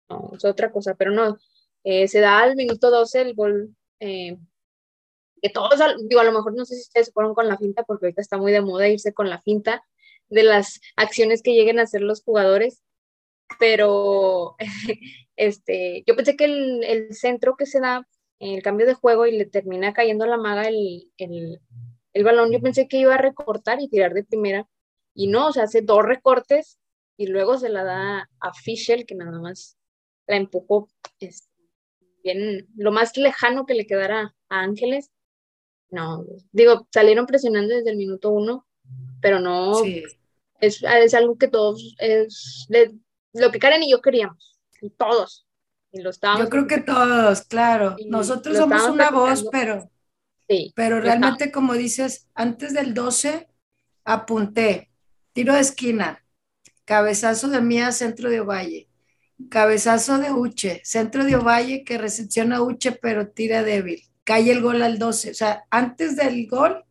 [0.09, 1.39] no, es otra cosa, pero no,
[1.85, 4.37] eh, se da al minuto 12 el gol eh,
[5.41, 8.07] que todos, digo, a lo mejor no sé si ustedes fueron con la finta, porque
[8.07, 9.85] ahorita está muy de moda irse con la finta
[10.29, 12.83] de las acciones que lleguen a hacer los jugadores,
[13.59, 14.57] pero
[15.37, 18.07] este, yo pensé que el, el centro que se da,
[18.39, 21.61] el cambio de juego y le termina cayendo a la maga el, el,
[22.13, 24.69] el balón, yo pensé que iba a recortar y tirar de primera,
[25.15, 26.79] y no, o sea, hace dos recortes
[27.17, 29.77] y luego se la da a Fischel, que nada más
[30.27, 31.51] la empujó este,
[32.23, 35.11] bien, lo más lejano que le quedara a Ángeles,
[35.91, 38.67] no, digo, salieron presionando desde el minuto uno,
[39.21, 42.67] pero no, es, es, algo que todos, es
[43.33, 44.61] lo que Karen y yo queríamos,
[44.97, 45.47] todos,
[45.93, 46.45] y lo estábamos.
[46.45, 49.91] Yo creo que todos, claro, nosotros somos una voz, pero,
[50.49, 53.49] sí, pero realmente como dices, antes del 12
[54.05, 54.91] apunté,
[55.33, 56.25] tiro de esquina,
[56.85, 58.89] cabezazo de Mía, centro de Ovalle,
[59.49, 64.81] cabezazo de Uche, centro de Ovalle que recepciona Uche pero tira débil cae el gol
[64.83, 65.33] al 12.
[65.33, 66.85] O sea, antes del gol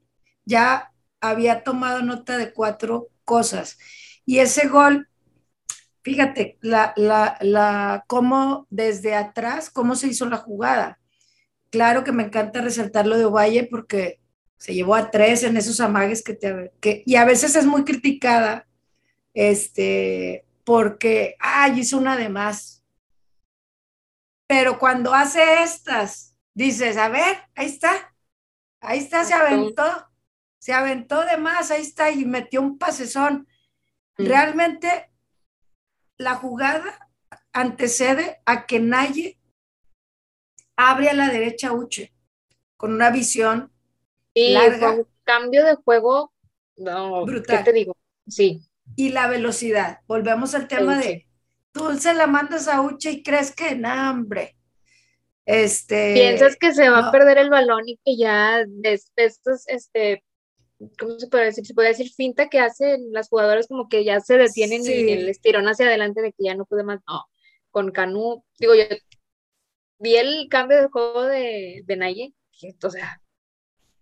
[0.43, 3.77] ya había tomado nota de cuatro cosas.
[4.25, 5.07] Y ese gol,
[6.01, 10.99] fíjate, la, la, la, cómo desde atrás, cómo se hizo la jugada.
[11.69, 14.19] Claro que me encanta resaltar lo de Ovalle porque
[14.57, 16.73] se llevó a tres en esos amagues que te...
[16.81, 18.67] Que, y a veces es muy criticada,
[19.33, 22.83] este, porque, ay, hizo una de más.
[24.45, 28.15] Pero cuando hace estas dices, a ver, ahí está,
[28.81, 29.83] ahí está, se aventó,
[30.59, 33.47] se aventó de más, ahí está, y metió un pasezón.
[34.17, 34.25] Mm.
[34.25, 35.11] Realmente
[36.17, 37.09] la jugada
[37.53, 39.39] antecede a que Naye
[40.75, 42.13] abre a la derecha Uche,
[42.77, 43.71] con una visión
[44.33, 44.97] y larga.
[45.23, 46.33] Cambio de juego,
[46.77, 47.57] no, brutal.
[47.57, 47.97] ¿qué te digo?
[48.27, 48.61] Sí.
[48.95, 49.99] Y la velocidad.
[50.07, 51.27] Volvemos al tema de,
[51.71, 54.55] tú se la mandas a Uche y crees que, no, hombre,
[55.49, 60.23] este, Piensas que se va a perder el balón y que ya de, estos, este,
[60.99, 61.65] ¿cómo se puede decir?
[61.65, 65.27] Se puede decir finta que hacen las jugadoras como que ya se detienen y el
[65.27, 66.99] estirón hacia adelante de que ya no puede más.
[67.07, 67.25] No,
[67.71, 68.83] con Canú, digo yo,
[69.97, 72.33] vi el cambio de juego de, de Naye,
[72.83, 73.19] o sea,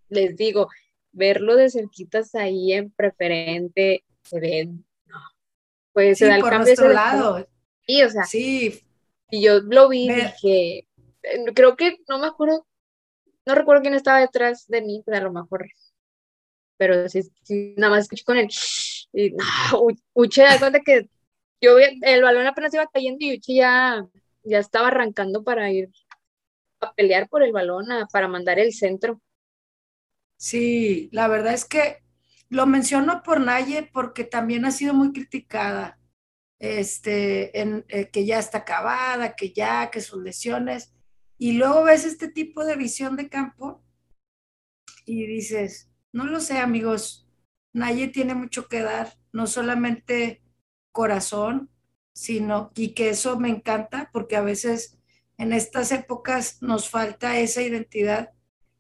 [0.10, 0.67] les digo,
[1.13, 5.19] verlo de cerquitas ahí en preferente, se ve, no,
[5.93, 7.47] pues se da el cambio de lado.
[7.86, 8.83] Sí, o sea, sí.
[9.31, 10.87] Y yo lo vi y dije,
[11.53, 12.67] creo que, no me acuerdo,
[13.45, 15.67] no recuerdo quién estaba detrás de mí, pero a lo mejor,
[16.77, 17.21] pero sí,
[17.77, 18.49] nada más escuché con él,
[19.13, 19.33] y
[20.13, 21.09] Uche, da cuenta que
[21.61, 24.05] yo el balón apenas iba cayendo y Uche ya,
[24.43, 25.89] ya estaba arrancando para ir
[26.81, 29.21] a pelear por el balón, para mandar el centro.
[30.35, 32.03] Sí, la verdad es que
[32.49, 35.99] lo menciono por Naye porque también ha sido muy criticada,
[36.59, 40.93] este, eh, que ya está acabada, que ya, que sus lesiones,
[41.38, 43.84] y luego ves este tipo de visión de campo
[45.06, 47.28] y dices, no lo sé amigos,
[47.73, 50.41] Naye tiene mucho que dar, no solamente
[50.91, 51.69] corazón,
[52.13, 54.97] sino, y que eso me encanta porque a veces
[55.38, 58.32] en estas épocas nos falta esa identidad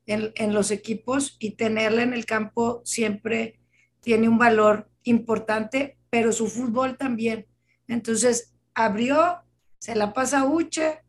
[0.07, 3.59] en, los equipos y tenerla en el campo siempre
[3.99, 7.45] tiene un valor importante, pero su fútbol también.
[7.87, 9.43] Entonces abrió,
[9.79, 11.03] se la pasa a Uche,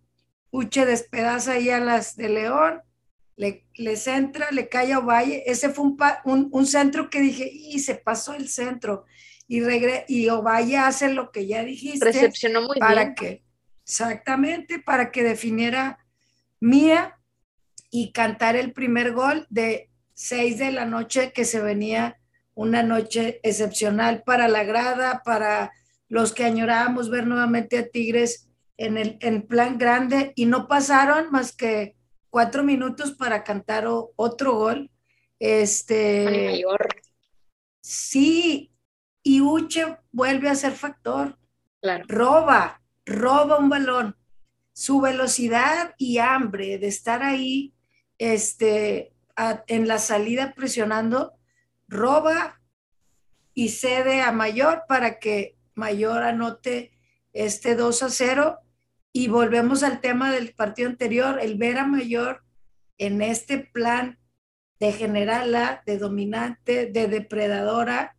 [0.51, 2.83] Uche despedaza ahí a las de León,
[3.37, 5.45] le, centra, le cae a Ovalle.
[5.47, 5.85] Ese fue
[6.25, 9.05] un, un, centro que dije, y se pasó el centro.
[9.47, 12.05] Y, regre y Ovalle hace lo que ya dijiste.
[12.05, 13.15] Recepcionó muy para bien.
[13.15, 13.45] Que,
[13.85, 15.99] exactamente, para que definiera
[16.61, 17.19] Mía
[17.91, 22.19] y cantar el primer gol de seis de la noche que se venía
[22.55, 25.71] una noche excepcional para la grada, para
[26.09, 28.48] los que añorábamos ver nuevamente a Tigres
[28.79, 31.97] en el en plan grande y no pasaron más que
[32.31, 34.91] cuatro minutos para cantar otro gol.
[35.39, 36.89] Este, mayor.
[37.81, 38.73] Sí,
[39.23, 41.39] y Uche vuelve a ser factor.
[41.81, 42.05] Claro.
[42.09, 44.17] Roba, roba un balón.
[44.73, 47.75] Su velocidad y hambre de estar ahí
[48.19, 49.13] este,
[49.67, 51.35] en la salida presionando,
[51.89, 52.61] roba
[53.55, 56.93] y cede a Mayor para que Mayor anote
[57.33, 58.59] este 2 a 0.
[59.19, 62.45] Y volvemos al tema del partido anterior, el ver a Mayor
[62.99, 64.17] en este plan
[64.79, 68.17] de generala, de dominante, de depredadora,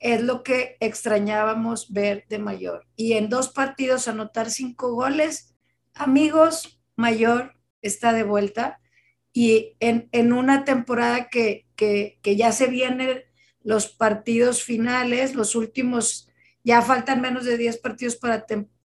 [0.00, 2.84] es lo que extrañábamos ver de Mayor.
[2.96, 5.54] Y en dos partidos anotar cinco goles,
[5.94, 8.80] amigos, Mayor está de vuelta
[9.32, 11.68] y en, una temporada que,
[12.24, 13.22] ya se vienen
[13.62, 16.28] los partidos finales, los últimos,
[16.64, 18.46] ya faltan menos de 10 partidos para,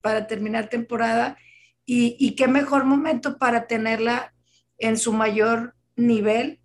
[0.05, 1.35] para terminar temporada,
[1.83, 4.35] y, qué mejor momento para tenerla
[4.77, 6.61] en su mayor nivel.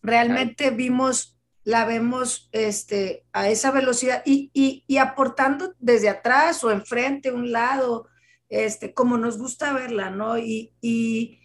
[0.00, 4.52] Realmente vimos, la vemos este, a esa velocidad y,
[4.86, 8.06] y, aportando desde atrás o enfrente, un lado,
[8.48, 10.38] este, como nos gusta verla, ¿no?
[10.38, 11.40] Y, y,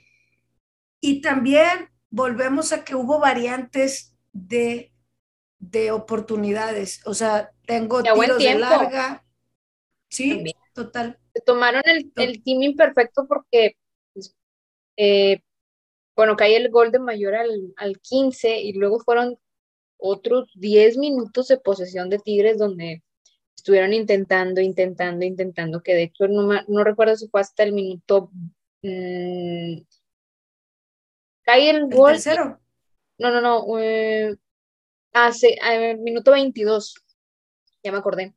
[0.99, 4.93] y también volvemos a que hubo variantes de,
[5.57, 7.01] de oportunidades.
[7.07, 9.25] O sea, tengo tiros de larga.
[10.09, 11.19] Sí, total.
[11.45, 13.77] tomaron el, el team imperfecto porque,
[14.13, 14.35] pues,
[14.97, 15.41] eh,
[16.15, 19.37] bueno, cae el gol de mayor al, al 15 y luego fueron
[19.97, 23.03] otros 10 minutos de posesión de Tigres donde
[23.55, 28.31] estuvieron intentando, intentando, intentando, que de hecho no, no recuerdo si fue hasta el minuto
[28.81, 29.81] mm,
[31.43, 32.13] Cae el, gol.
[32.13, 32.59] Tercero.
[33.17, 33.79] No, no, no.
[33.79, 34.35] Eh,
[35.13, 36.95] hace eh, minuto 22.
[37.83, 38.33] Ya me acordé.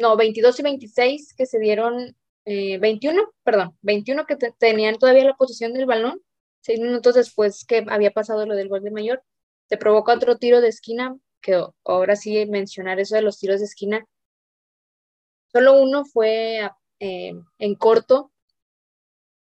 [0.00, 2.16] No, 22 y 26 que se dieron.
[2.46, 6.20] 21, eh, perdón, 21 que tenían todavía la posición del balón.
[6.62, 9.22] Seis minutos después que había pasado lo del gol de mayor.
[9.68, 11.16] Se provoca otro tiro de esquina.
[11.42, 14.06] Que ahora sí mencionar eso de los tiros de esquina.
[15.52, 18.32] Solo uno fue en corto,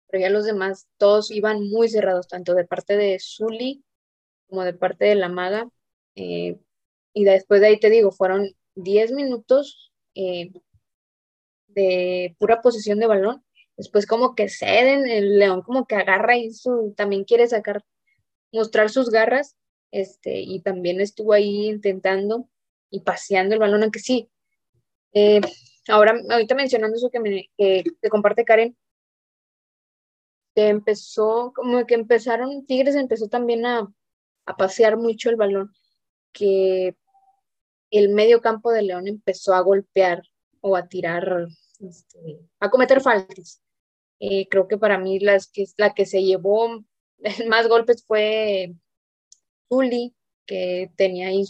[0.08, 3.84] pero ya los demás todos iban muy cerrados, tanto de parte de Zully
[4.48, 5.69] como de parte de la maga.
[6.15, 6.60] Eh,
[7.13, 10.52] y después de ahí te digo, fueron 10 minutos eh,
[11.67, 13.43] de pura posición de balón.
[13.78, 17.84] Después como que ceden, el león como que agarra y su, también quiere sacar,
[18.52, 19.56] mostrar sus garras,
[19.91, 22.50] este, y también estuvo ahí intentando
[22.90, 24.29] y paseando el balón, aunque sí.
[25.13, 25.42] Eh,
[25.88, 28.75] ahora, ahorita mencionando eso que, me, que comparte Karen,
[30.67, 33.88] empezó, como que empezaron, Tigres empezó también a,
[34.58, 35.71] pasear mucho el balón,
[36.34, 36.96] que
[37.92, 40.23] el medio campo de León empezó a golpear
[40.62, 41.48] o a tirar,
[41.79, 43.62] este, a cometer faltas.
[44.19, 46.83] Eh, creo que para mí las que, la que se llevó
[47.48, 48.73] más golpes fue
[49.69, 50.13] Zuli,
[50.46, 51.44] que tenía ahí,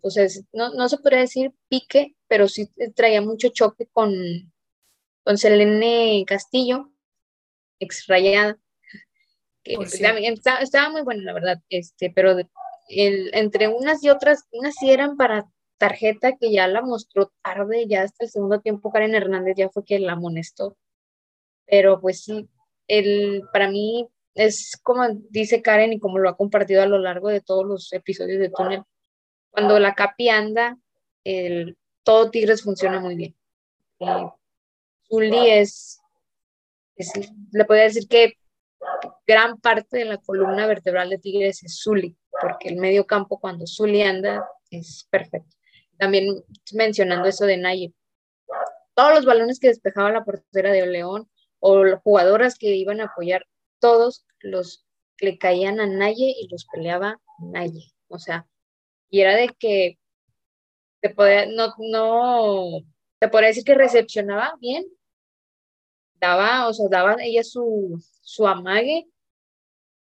[0.00, 4.12] pues no, no se podría decir pique, pero sí traía mucho choque con,
[5.24, 6.90] con Selene Castillo,
[7.78, 8.58] exrayada.
[9.62, 12.34] Que estaba, muy buena, la verdad, este, pero
[12.90, 17.86] el, entre unas y otras, unas sí eran para tarjeta que ya la mostró tarde,
[17.88, 20.76] ya hasta el segundo tiempo Karen Hernández ya fue quien la amonestó.
[21.66, 22.48] Pero pues sí,
[22.88, 27.28] el, para mí es como dice Karen y como lo ha compartido a lo largo
[27.28, 28.82] de todos los episodios de Túnel,
[29.50, 30.78] cuando la Capi anda,
[31.24, 33.36] el, todo Tigres funciona muy bien.
[35.08, 36.00] Zully es
[37.52, 38.34] le podría decir que
[39.26, 43.66] gran parte de la columna vertebral de Tigres es Zully, porque el medio campo cuando
[43.66, 45.56] Zully anda es perfecto.
[45.98, 47.94] También mencionando eso de Naye,
[48.94, 53.04] todos los balones que despejaba la portera de León o las jugadoras que iban a
[53.04, 53.46] apoyar,
[53.78, 54.86] todos los
[55.18, 57.92] le caían a Naye y los peleaba Naye.
[58.08, 58.46] O sea,
[59.10, 59.98] y era de que
[61.00, 62.80] te podía, no, no,
[63.18, 64.84] te podría decir que recepcionaba bien,
[66.14, 69.08] daba, o sea, daba ella su, su amague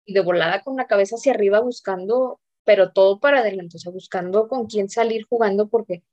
[0.05, 3.91] y de volada con la cabeza hacia arriba buscando, pero todo para adelante, o sea,
[3.91, 6.03] buscando con quién salir jugando porque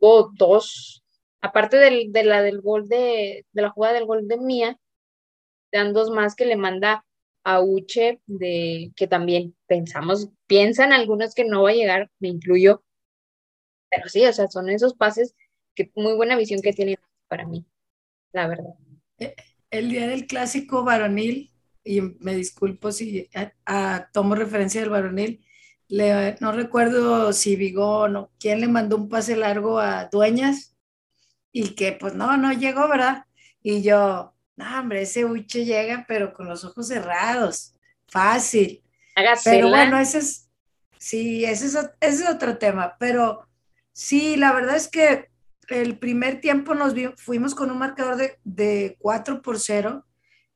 [0.00, 1.04] hubo dos,
[1.40, 4.78] aparte del, de la del gol de, de la jugada del gol de Mía,
[5.72, 7.04] dan dos más que le manda
[7.44, 12.84] a Uche, de, que también pensamos, piensan algunos que no va a llegar, me incluyo,
[13.90, 15.34] pero sí, o sea, son esos pases
[15.74, 16.96] que muy buena visión que tienen
[17.28, 17.64] para mí,
[18.32, 18.74] la verdad.
[19.18, 19.34] Eh,
[19.70, 21.51] el día del clásico varonil,
[21.84, 23.28] y me disculpo si
[24.12, 25.44] tomo referencia del varonil,
[25.88, 30.74] le, no recuerdo si Vigón o quién le mandó un pase largo a Dueñas
[31.52, 33.26] y que pues no, no llegó, ¿verdad?
[33.62, 37.74] Y yo, no, hombre, ese Uche llega, pero con los ojos cerrados,
[38.06, 38.82] fácil.
[39.44, 40.48] Pero bueno, ese es,
[40.98, 43.46] sí, ese es, ese es otro tema, pero
[43.92, 45.30] sí, la verdad es que
[45.68, 50.04] el primer tiempo nos fuimos con un marcador de, de 4 por 0.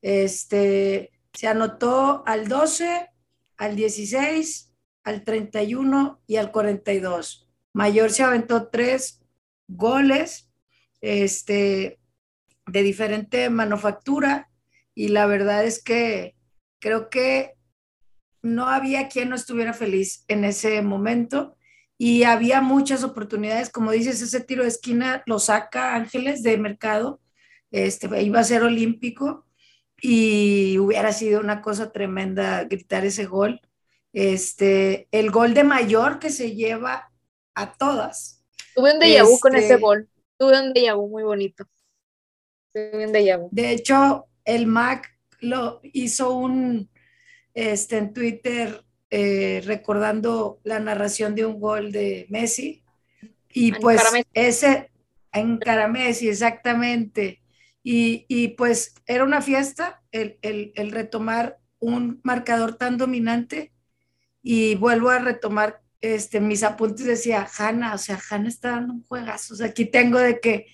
[0.03, 3.11] Este, se anotó al 12,
[3.59, 4.73] al 16,
[5.05, 7.47] al 31 y al 42.
[7.75, 9.21] Mayor se aventó tres
[9.69, 10.51] goles
[11.03, 12.01] este,
[12.67, 14.51] de diferente manufactura
[14.95, 16.37] y la verdad es que
[16.79, 17.53] creo que
[18.41, 21.59] no había quien no estuviera feliz en ese momento
[21.99, 27.21] y había muchas oportunidades, como dices, ese tiro de esquina lo saca Ángeles de mercado,
[27.71, 29.46] este, iba a ser olímpico
[30.01, 33.61] y hubiera sido una cosa tremenda gritar ese gol.
[34.13, 37.13] Este, el gol de mayor que se lleva
[37.55, 38.45] a todas.
[38.75, 41.65] Tuve un déjà vu con ese este, gol, tuve un déjà vu muy bonito.
[42.73, 43.49] Tuve un déjà vu.
[43.51, 46.91] De hecho, el Mac lo hizo un,
[47.55, 52.83] este, en Twitter, eh, recordando la narración de un gol de Messi.
[53.53, 54.03] Y pues
[54.35, 54.91] ese,
[55.33, 57.41] en Caramesi, exactamente.
[57.89, 63.73] Y, pues era una fiesta el, retomar un marcador tan dominante.
[64.43, 69.05] Y vuelvo a retomar este, mis apuntes, decía Hanna, o sea, Hanna está dando un
[69.05, 69.55] juegazo.
[69.55, 70.67] O sea, aquí tengo de que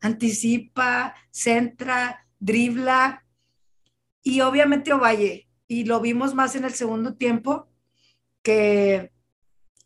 [0.00, 3.26] anticipa, centra, dribla.
[4.22, 7.68] Y obviamente Ovalle, y lo vimos más en el segundo tiempo,
[8.42, 9.12] que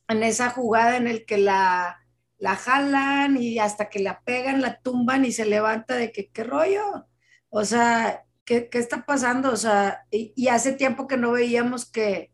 [0.07, 1.99] en esa jugada en el que la,
[2.39, 6.45] la jalan y hasta que la pegan, la tumban y se levanta de que, ¿qué
[6.45, 7.07] rollo?
[7.51, 9.53] O sea, ¿qué, qué está pasando?
[9.53, 12.31] O sea, y, hace tiempo que no veíamos que,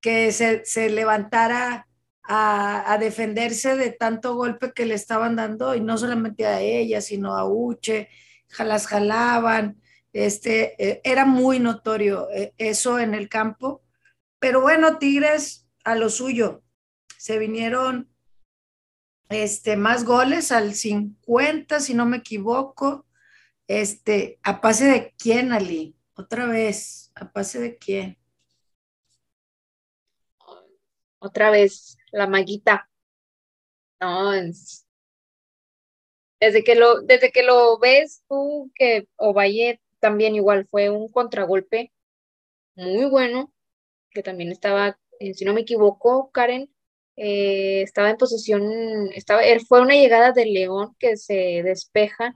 [0.00, 1.88] que se, se levantara
[2.22, 7.36] a, defenderse de tanto golpe que le estaban dando, y no solamente a ella, sino
[7.36, 8.08] a Uche,
[8.58, 9.80] las jalaban,
[10.12, 13.82] este, eh, era muy notorio eh, eso en el campo
[14.38, 16.62] pero bueno, Tigres a lo suyo.
[17.16, 18.08] Se vinieron
[19.28, 23.06] este, más goles al 50, si no me equivoco.
[23.66, 25.96] Este, ¿a pase de quién, Ali?
[26.14, 28.18] Otra vez, ¿a pase de quién?
[31.18, 32.88] Otra vez, la maguita.
[36.40, 41.92] Desde que lo, desde que lo ves tú, que Ovalle también igual fue un contragolpe
[42.76, 43.52] muy bueno
[44.10, 46.72] que también estaba, eh, si no me equivoco, Karen,
[47.18, 52.34] eh, estaba en posesión, estaba, fue una llegada del León que se despeja,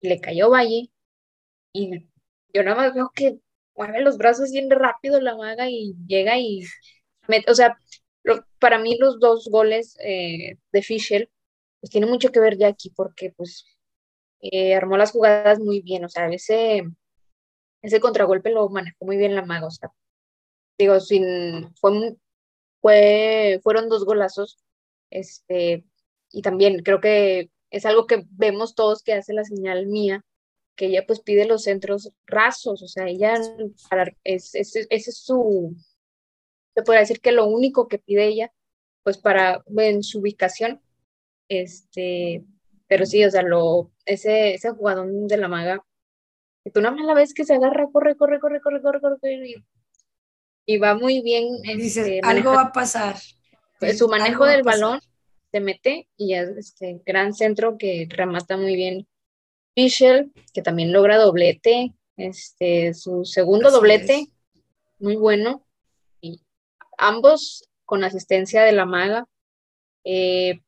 [0.00, 0.90] le cayó Valle,
[1.72, 2.08] y
[2.54, 3.38] yo nada más veo que
[3.76, 6.64] mueve los brazos bien rápido la maga y llega y
[7.28, 7.78] mete, o sea,
[8.58, 11.30] para mí los dos goles eh, de Fischel,
[11.80, 13.66] pues tiene mucho que ver ya aquí porque pues
[14.74, 16.82] armó las jugadas muy bien, o sea, ese,
[17.82, 19.90] ese contragolpe lo manejó muy bien la maga, o sea,
[20.78, 22.16] digo, sin, fue,
[22.82, 24.58] fue, fueron dos golazos,
[25.10, 25.86] este,
[26.30, 30.24] y también creo que es algo que vemos todos que hace la señal mía,
[30.76, 33.34] que ella pues pide los centros rasos, o sea, ella
[34.24, 35.76] es, es, ese es su,
[36.74, 38.52] se podría decir que lo único que pide ella,
[39.04, 40.82] pues para, en su ubicación,
[41.48, 42.44] este,
[42.88, 45.84] pero sí, o sea, lo, ese, ese jugador de la maga,
[46.64, 49.18] que tú nada más la ves que se agarra, corre, corre, corre, corre, corre, corre,
[49.20, 49.64] corre y
[50.66, 51.60] y va muy bien.
[51.62, 53.16] Dices, este, algo va a pasar.
[53.78, 55.00] Pues, su manejo del balón
[55.50, 59.06] se mete y es este gran centro que remata muy bien
[59.74, 61.94] Fischel, que también logra doblete.
[62.16, 64.28] este, su segundo doblete,
[64.98, 65.66] muy bueno,
[66.20, 66.40] y
[66.98, 69.26] ambos con asistencia de la maga.
[70.04, 70.60] Eh,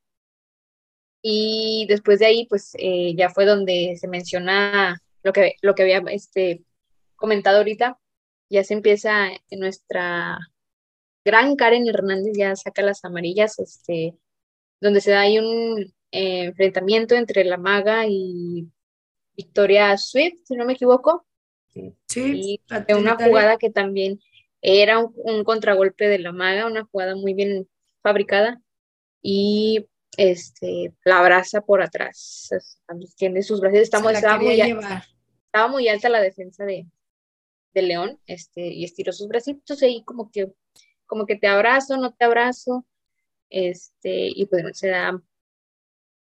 [1.23, 5.83] y después de ahí, pues eh, ya fue donde se menciona lo que, lo que
[5.83, 6.63] había este,
[7.17, 7.99] comentado ahorita,
[8.49, 10.39] ya se empieza en nuestra
[11.25, 14.17] gran Karen Hernández, ya saca las amarillas, este,
[14.81, 15.81] donde se da ahí un
[16.13, 18.69] eh, enfrentamiento entre la maga y
[19.37, 21.27] Victoria Swift, si no me equivoco.
[22.07, 24.21] Sí, y una jugada que también
[24.61, 27.69] era un, contragolpe de la maga, una jugada muy bien
[28.01, 28.61] fabricada.
[29.21, 32.51] Y este la abraza por atrás,
[33.17, 36.87] tiene sus brazos, estaba, muy, estaba muy alta la defensa de,
[37.75, 40.53] de León, este, y estiró sus bracitos ahí como que,
[41.07, 42.87] como que te abrazo, no te abrazo,
[43.51, 45.21] este, y pues se da,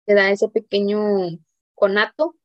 [0.06, 1.40] se da ese pequeño
[1.74, 2.36] conato,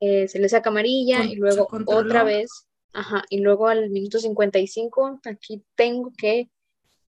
[0.00, 5.20] eh, se le saca amarilla y luego otra vez, ajá, y luego al minuto 55,
[5.24, 6.50] aquí tengo que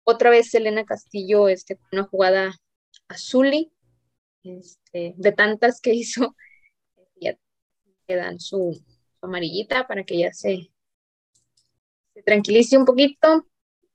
[0.05, 2.55] otra vez Selena Castillo, este, con una jugada
[3.09, 3.73] azuli,
[4.43, 6.35] este, de tantas que hizo,
[7.21, 7.37] ya
[8.09, 8.81] le dan su,
[9.23, 10.71] amarillita para que ya se,
[12.21, 13.47] se tranquilice un poquito.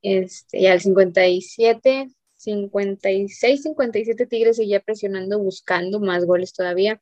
[0.01, 7.01] Este, y al 57, 56, 57 Tigres seguía presionando, buscando más goles todavía.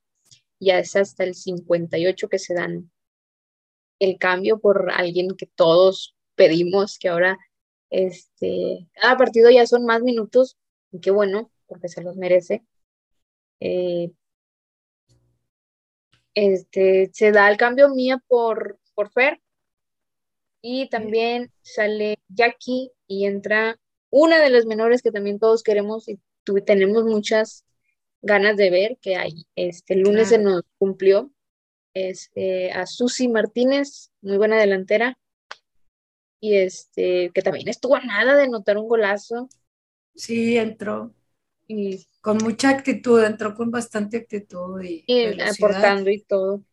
[0.59, 2.91] Ya es hasta el 58 que se dan
[3.99, 7.38] el cambio por alguien que todos pedimos, que ahora
[7.89, 10.57] este, cada partido ya son más minutos,
[10.91, 12.65] y qué bueno, porque se los merece.
[13.59, 14.11] Eh,
[16.34, 19.42] este, se da el cambio mía por, por Fer
[20.64, 23.78] y también sale Jackie y entra
[24.09, 26.20] una de las menores que también todos queremos y
[26.66, 27.66] tenemos muchas
[28.22, 31.32] ganas de ver, que hay, este lunes se nos cumplió,
[31.93, 35.20] este, a Susi Martínez, muy buena delantera,
[36.39, 39.49] y este, que también estuvo a nada de notar un golazo.
[40.16, 41.14] Sí, entró.
[41.68, 45.05] Y con mucha actitud, entró con bastante actitud y,
[45.41, 46.64] aportando y todo.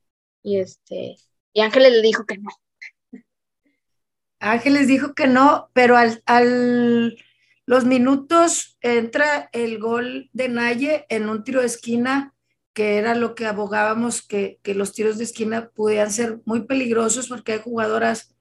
[0.43, 1.16] Y este,
[1.53, 2.51] y Ángeles le dijo que no.
[4.41, 7.16] Ángeles dijo que no, pero al, al
[7.66, 12.34] los minutos entra el gol de Naye en un tiro de esquina,
[12.72, 17.28] que era lo que abogábamos que, que los tiros de esquina podían ser muy peligrosos
[17.28, 18.34] porque hay jugadoras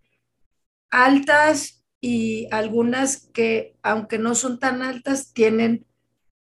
[0.90, 5.86] altas y algunas que, aunque no son tan altas, tienen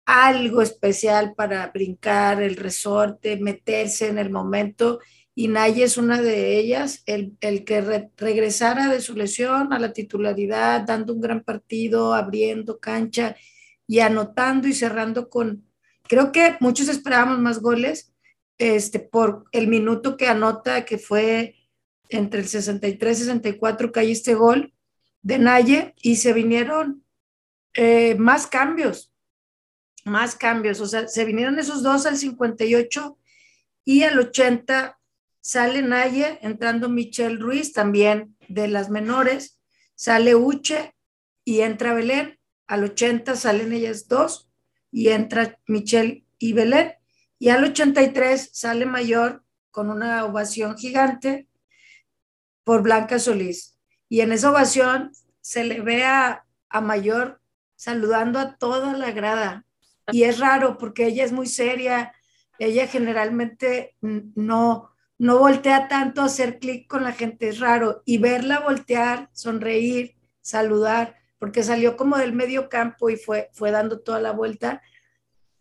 [0.05, 5.01] algo especial para brincar el resorte, meterse en el momento
[5.35, 10.83] y Naye es una de ellas, el, que regresara de su lesión a la titularidad,
[10.83, 13.37] dando un gran partido, abriendo cancha
[13.87, 15.65] y anotando y cerrando con,
[16.09, 18.13] creo que muchos esperábamos más goles
[18.59, 21.57] este, por el minuto que anota, que fue
[22.09, 24.75] entre el 63 y 64 que hay este gol
[25.23, 27.05] de Naye y se vinieron
[27.75, 29.15] eh, más cambios,
[30.05, 33.17] más cambios, o sea, se vinieron esos dos al 58
[33.85, 35.00] y al 80
[35.41, 39.59] sale Naye, entrando Michelle Ruiz, también de las menores,
[39.95, 40.95] sale Uche
[41.45, 44.51] y entra Belén, al 80 salen ellas dos
[44.93, 46.95] y entra Michelle y Belén,
[47.39, 51.49] y al 83 sale Mayor con una ovación gigante
[52.65, 53.79] por Blanca Solís.
[54.09, 57.41] Y en esa ovación se le ve a, a Mayor
[57.77, 59.65] saludando a toda la grada.
[60.13, 62.13] Y es raro porque ella es muy seria,
[62.59, 68.03] ella generalmente no, no voltea tanto a hacer clic con la gente, es raro.
[68.07, 74.01] Y verla voltear, sonreír, saludar, porque salió como del medio campo y fue, fue dando
[74.01, 74.81] toda la vuelta,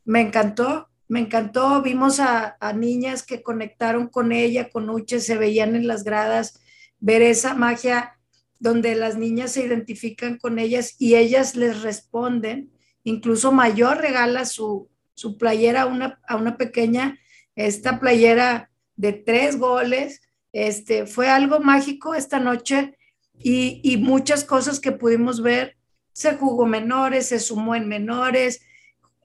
[0.05, 1.81] me encantó, me encantó.
[1.81, 6.61] Vimos a, niñas que conectaron con ella, con Uche, se veían en las gradas,
[6.99, 8.17] ver esa magia
[8.59, 12.71] donde las niñas se identifican con ellas y ellas les responden.
[13.03, 17.19] Incluso Mayor regala su, su playera a una, a una pequeña,
[17.57, 18.68] esta playera
[18.99, 20.21] de tres goles.
[20.51, 22.97] Este, fue algo mágico esta noche
[23.33, 25.77] y, muchas cosas que pudimos ver.
[26.11, 28.61] Se jugó menores, se sumó en menores,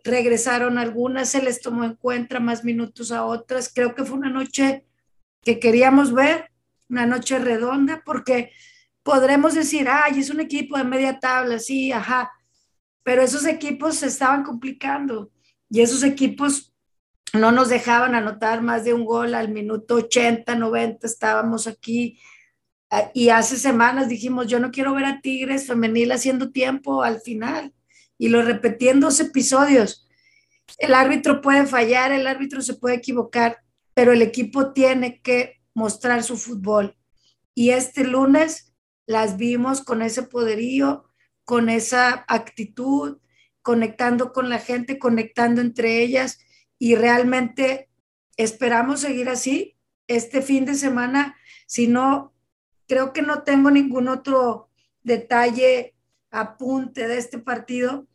[0.05, 3.69] regresaron algunas, se les tomó en cuenta más minutos a otras.
[3.75, 4.87] Creo que fue una noche
[5.43, 6.53] que queríamos ver,
[6.89, 8.53] una noche redonda, porque
[9.03, 12.31] podremos decir, ay, es un equipo de media tabla, sí, ajá,
[13.03, 15.33] pero esos equipos se estaban complicando
[15.69, 16.74] y esos equipos
[17.35, 22.19] no nos dejaban anotar más de un gol al minuto 80, 90, estábamos aquí.
[22.91, 27.21] Ah, y hace semanas dijimos, yo no quiero ver a Tigres femenil haciendo tiempo al
[27.21, 27.75] final.
[28.19, 30.09] Y lo repetí en dos episodios.
[30.79, 33.59] El árbitro puede fallar, el árbitro se puede equivocar,
[33.95, 36.97] pero el equipo tiene que mostrar su fútbol.
[37.57, 38.73] y este lunes
[39.07, 41.05] las vimos con ese poderío,
[41.45, 43.19] con esa actitud,
[43.63, 46.39] conectando con la gente, conectando entre ellas
[46.85, 47.89] y realmente
[48.37, 49.75] esperamos seguir así
[50.07, 51.35] este fin de semana.
[51.67, 52.35] Si no,
[52.87, 54.69] creo que no tengo ningún otro
[55.03, 55.95] detalle,
[56.31, 58.07] apunte de este partido.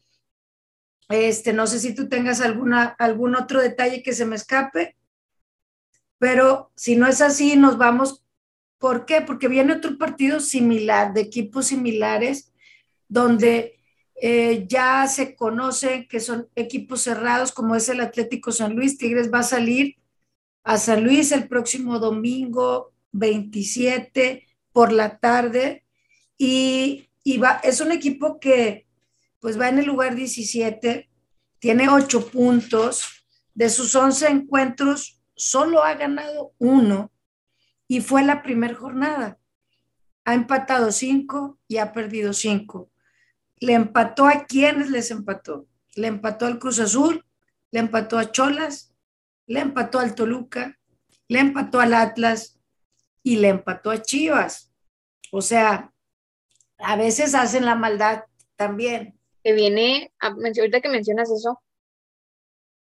[1.10, 4.96] Este, no sé si tú tengas alguna, algún otro detalle que se me escape,
[6.20, 8.24] pero si no es así, nos vamos.
[8.78, 9.22] ¿Por qué?
[9.22, 12.54] Porque viene otro partido similar, de equipos similares,
[13.08, 13.79] donde
[14.22, 18.98] eh, ya se conocen que son equipos cerrados, como es el Atlético San Luis.
[18.98, 19.96] Tigres va a salir
[20.64, 25.86] a San Luis el próximo domingo 27 por la tarde
[26.38, 27.06] y,
[27.64, 28.88] es un equipo que
[29.40, 31.10] pues va en el lugar 17,
[31.60, 37.12] tiene 8 puntos, de sus 11 encuentros solo ha ganado uno
[37.88, 39.38] y fue la primera jornada.
[40.26, 42.90] Ha empatado 5 y ha perdido 5
[43.60, 45.68] le empató a quienes les empató.
[45.96, 47.26] Le empató al Cruz Azul,
[47.72, 48.94] le empató a Cholas,
[49.48, 50.78] le empató al Toluca,
[51.28, 52.60] le empató al Atlas
[53.24, 54.72] y le empató a Chivas.
[55.32, 55.92] O sea,
[56.78, 58.24] a veces hacen la maldad
[58.56, 59.20] también.
[59.44, 61.62] Que viene, ahorita que mencionas eso,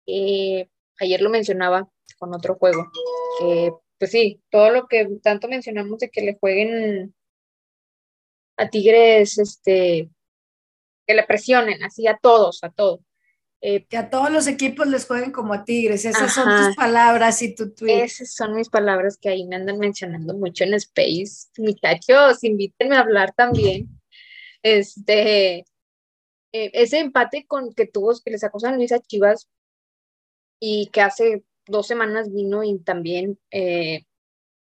[0.06, 0.68] eh,
[1.00, 1.88] ayer lo mencionaba
[2.18, 2.90] con otro juego,
[3.98, 7.14] pues sí, todo lo que tanto mencionamos de que le jueguen
[8.56, 10.10] a Tigres, este,
[11.06, 13.00] que le presionen así a todos, a todos.
[13.62, 17.40] Eh, que a todos los equipos les jueguen como a Tigres, esas son tus palabras
[17.42, 18.04] y tu tweet.
[18.04, 21.48] Esas son mis palabras que ahí me andan mencionando mucho en Space.
[21.58, 23.88] Muchachos, invítenme a hablar también.
[24.62, 25.64] Este, eh,
[26.52, 29.48] ese empate con que tuvo, que le sacó San Luis a Chivas
[30.60, 34.04] y que hace dos semanas vino y también eh,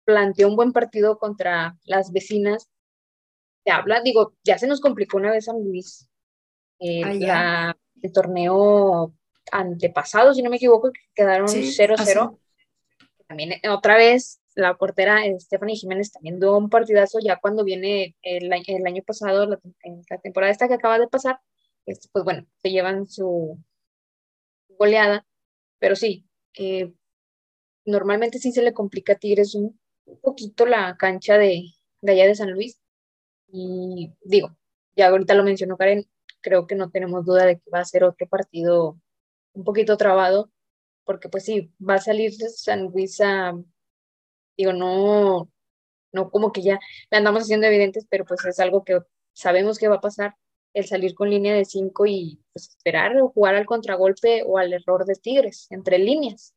[0.06, 2.70] planteó un buen partido contra las vecinas.
[3.66, 6.07] Se habla, digo, ya se nos complicó una vez San Luis
[6.80, 9.14] Ah, el torneo
[9.52, 12.40] antepasado, si no me equivoco, quedaron 0-0.
[13.28, 18.16] También eh, otra vez la portera Stephanie Jiménez también dio un partidazo ya cuando viene
[18.22, 19.60] el, año pasado, la,
[20.10, 21.40] la, temporada esta que acaba de pasar,
[21.86, 23.58] este, pues bueno, se llevan su
[24.70, 25.26] goleada,
[25.80, 26.26] pero sí,
[26.58, 26.92] eh,
[27.86, 31.66] normalmente sí se le complica a Tigres un, un poquito la cancha de,
[32.02, 32.80] de allá de San Luis.
[33.50, 34.58] Y digo,
[34.96, 36.06] ya ahorita lo mencionó Karen,
[36.48, 38.98] creo que no tenemos duda de que va a ser otro partido
[39.54, 40.50] un poquito trabado,
[41.04, 43.54] porque pues sí, va a salir San Luis a,
[44.58, 45.52] digo, no,
[46.14, 46.80] no como que ya
[47.10, 49.00] la andamos haciendo evidentes, pero pues es algo que
[49.34, 50.36] sabemos que va a pasar,
[50.74, 54.72] el salir con línea de cinco y pues esperar o jugar al contragolpe o al
[54.72, 56.54] error de Tigres, entre líneas.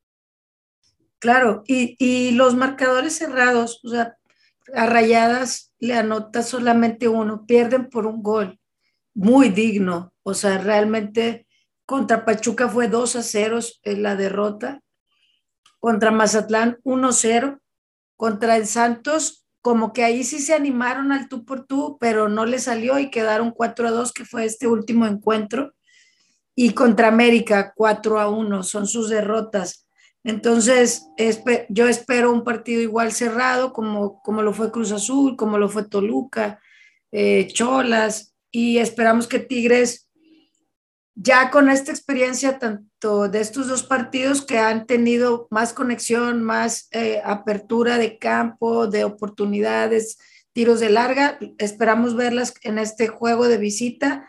[1.18, 4.16] Claro, y, y los marcadores cerrados, o sea,
[4.72, 8.59] a rayadas le anota solamente uno, pierden por un gol
[9.14, 10.12] muy digno.
[10.22, 11.46] O sea, realmente
[11.86, 14.80] contra Pachuca fue 2 a 0 en la derrota.
[15.78, 17.60] Contra Mazatlán 1 0.
[18.16, 22.44] Contra el Santos, como que ahí sí se animaron al tú por tú, pero no
[22.44, 25.72] le salió y quedaron 4 a 2, que fue este último encuentro.
[26.54, 29.86] Y contra América 4 a 1 son sus derrotas.
[30.22, 31.06] Entonces,
[31.70, 35.88] yo espero un partido igual cerrado, como, como lo fue Cruz Azul, como lo fue
[35.88, 36.60] Toluca,
[37.10, 40.08] eh, Cholas, y esperamos que Tigres,
[41.14, 46.88] ya con esta experiencia tanto de estos dos partidos que han tenido más conexión, más
[46.92, 50.18] eh, apertura de campo, de oportunidades,
[50.52, 54.28] tiros de larga, esperamos verlas en este juego de visita.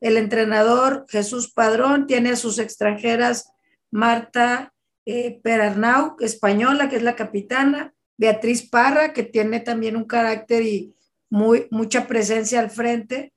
[0.00, 3.50] El entrenador Jesús Padrón tiene a sus extranjeras
[3.90, 4.72] Marta
[5.06, 10.94] eh, Perarnau, española, que es la capitana, Beatriz Parra, que tiene también un carácter y
[11.30, 13.32] muy, mucha presencia al frente,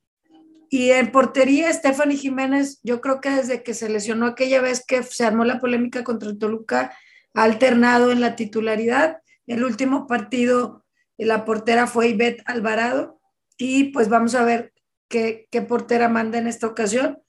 [0.69, 5.01] y en portería, Stephanie Jiménez, yo creo que desde que se lesionó aquella vez que
[5.03, 6.95] se armó la polémica contra el Toluca,
[7.33, 9.17] ha alternado en la titularidad.
[9.47, 10.85] El último partido,
[11.17, 13.19] la portera fue Ivette Alvarado.
[13.57, 14.73] Y pues vamos a ver
[15.07, 17.21] qué, qué portera manda en esta ocasión.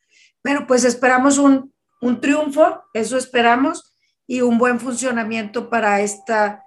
[0.42, 3.94] Pero pues esperamos un, un triunfo, eso esperamos,
[4.26, 6.62] y un buen funcionamiento para esta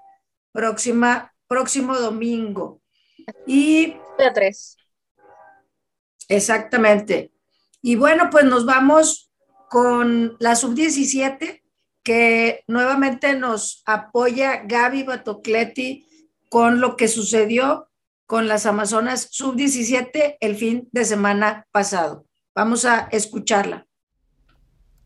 [0.52, 2.82] próxima, próximo domingo.
[3.48, 3.96] Y...
[4.18, 4.78] De tres.
[6.28, 7.32] Exactamente.
[7.82, 9.32] Y bueno, pues nos vamos
[9.70, 11.62] con la sub-17,
[12.04, 16.06] que nuevamente nos apoya Gaby Batocleti
[16.50, 17.90] con lo que sucedió
[18.26, 22.26] con las Amazonas sub-17 el fin de semana pasado.
[22.54, 23.88] Vamos a escucharla.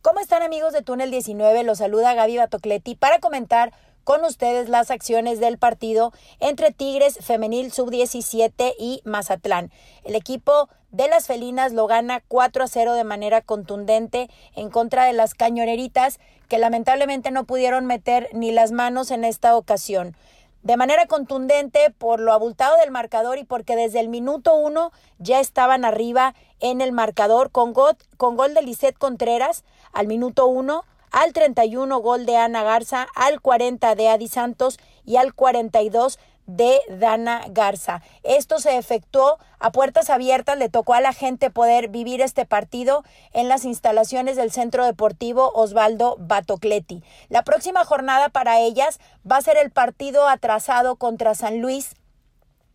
[0.01, 1.63] ¿Cómo están amigos de Túnel 19?
[1.63, 7.73] Los saluda Gaby Batocleti para comentar con ustedes las acciones del partido entre Tigres Femenil
[7.73, 9.71] Sub-17 y Mazatlán.
[10.05, 15.05] El equipo de las felinas lo gana 4 a 0 de manera contundente en contra
[15.05, 20.15] de las cañoneritas que lamentablemente no pudieron meter ni las manos en esta ocasión.
[20.63, 25.39] De manera contundente por lo abultado del marcador y porque desde el minuto 1 ya
[25.39, 29.63] estaban arriba en el marcador con gol, con gol de Lisette Contreras
[29.93, 35.15] al minuto 1 al 31 gol de Ana Garza, al 40 de Adi Santos y
[35.15, 38.01] al 42 de Dana Garza.
[38.23, 43.03] Esto se efectuó a puertas abiertas, le tocó a la gente poder vivir este partido
[43.33, 47.03] en las instalaciones del Centro Deportivo Osvaldo Batocleti.
[47.29, 51.95] La próxima jornada para ellas va a ser el partido atrasado contra San Luis,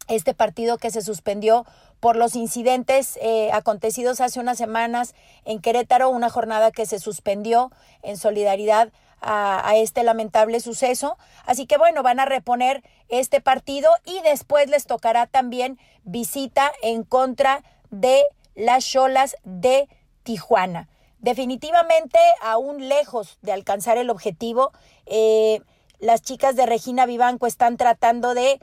[0.08, 1.64] este partido que se suspendió
[2.00, 5.14] por los incidentes eh, acontecidos hace unas semanas
[5.44, 7.70] en Querétaro, una jornada que se suspendió
[8.02, 8.92] en solidaridad
[9.22, 11.16] a, este lamentable suceso.
[11.46, 17.04] Así que bueno, van a reponer este partido y después les tocará también visita en
[17.04, 19.88] contra de las Cholas de
[20.22, 20.88] Tijuana.
[21.18, 24.72] Definitivamente, aún lejos de alcanzar el objetivo,
[25.06, 25.60] eh,
[26.00, 28.60] las chicas de Regina Vivanco están tratando de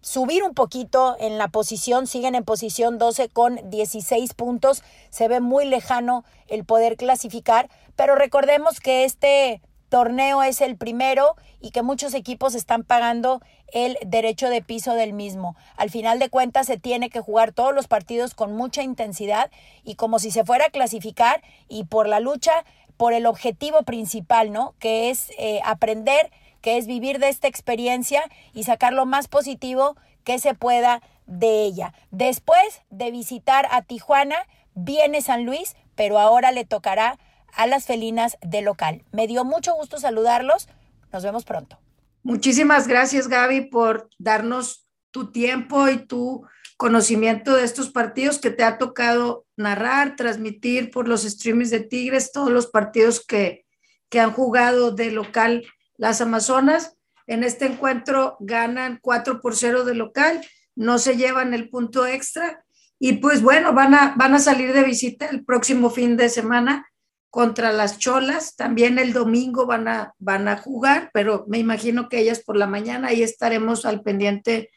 [0.00, 5.40] subir un poquito en la posición, siguen en posición 12 con 16 puntos, se ve
[5.40, 9.60] muy lejano el poder clasificar, pero recordemos que este
[9.90, 15.12] torneo es el primero y que muchos equipos están pagando el derecho de piso del
[15.12, 15.56] mismo.
[15.76, 19.50] Al final de cuentas se tiene que jugar todos los partidos con mucha intensidad
[19.84, 22.64] y como si se fuera a clasificar y por la lucha
[22.96, 24.74] por el objetivo principal, ¿no?
[24.78, 26.30] Que es eh, aprender,
[26.60, 28.22] que es vivir de esta experiencia
[28.52, 31.94] y sacar lo más positivo que se pueda de ella.
[32.10, 34.36] Después de visitar a Tijuana,
[34.74, 37.18] viene San Luis, pero ahora le tocará
[37.56, 39.02] a las felinas de local.
[39.12, 40.68] Me dio mucho gusto saludarlos.
[41.12, 41.78] Nos vemos pronto.
[42.22, 46.46] Muchísimas gracias, Gaby, por darnos tu tiempo y tu
[46.76, 52.32] conocimiento de estos partidos que te ha tocado narrar, transmitir por los streamings de Tigres,
[52.32, 53.66] todos los partidos que,
[54.08, 55.64] que han jugado de local
[55.96, 56.96] las Amazonas.
[57.26, 60.40] En este encuentro ganan 4 por 0 de local,
[60.74, 62.64] no se llevan el punto extra
[62.98, 66.86] y pues bueno, van a, van a salir de visita el próximo fin de semana
[67.30, 68.56] contra las Cholas.
[68.56, 72.66] También el domingo van a, van a jugar, pero me imagino que ellas por la
[72.66, 74.70] mañana ahí estaremos al pendiente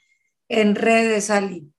[0.48, 1.74] en redes, Ali.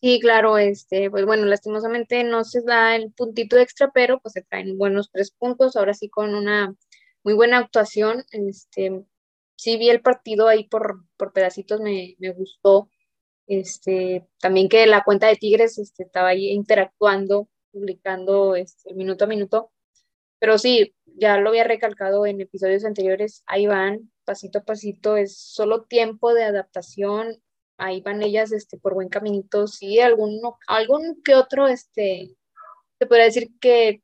[0.00, 4.42] Sí, claro, este, pues bueno, lastimosamente no se da el puntito extra, pero pues se
[4.42, 6.74] traen buenos tres puntos, ahora sí con una
[7.22, 9.06] muy buena actuación, este,
[9.56, 12.90] sí vi el partido ahí por, por pedacitos, me, me gustó,
[13.46, 19.28] este, también que la cuenta de Tigres este, estaba ahí interactuando publicando este, minuto a
[19.28, 19.72] minuto.
[20.38, 25.36] Pero sí, ya lo había recalcado en episodios anteriores, ahí van, pasito a pasito, es
[25.36, 27.42] solo tiempo de adaptación,
[27.76, 32.36] ahí van ellas este, por buen caminito, sí, alguno, algún que otro, este,
[32.98, 34.02] se podría decir que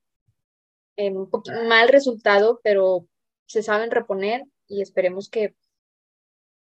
[0.97, 1.31] un
[1.69, 3.07] mal resultado, pero
[3.47, 5.55] se saben reponer y esperemos que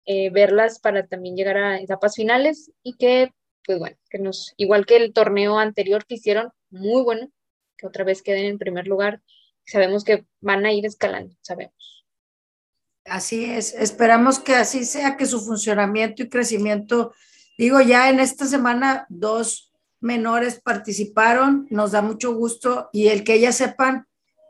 [0.05, 3.31] eh, verlas para también llegar a etapas finales y que,
[3.65, 7.31] pues bueno, que nos, igual que el torneo anterior que hicieron, muy bueno,
[7.77, 9.21] que otra vez queden en primer lugar.
[9.65, 12.05] Sabemos que van a ir escalando, sabemos.
[13.05, 17.13] Así es, esperamos que así sea, que su funcionamiento y crecimiento,
[17.57, 23.35] digo, ya en esta semana dos menores participaron, nos da mucho gusto y el que
[23.35, 24.07] ellas sepan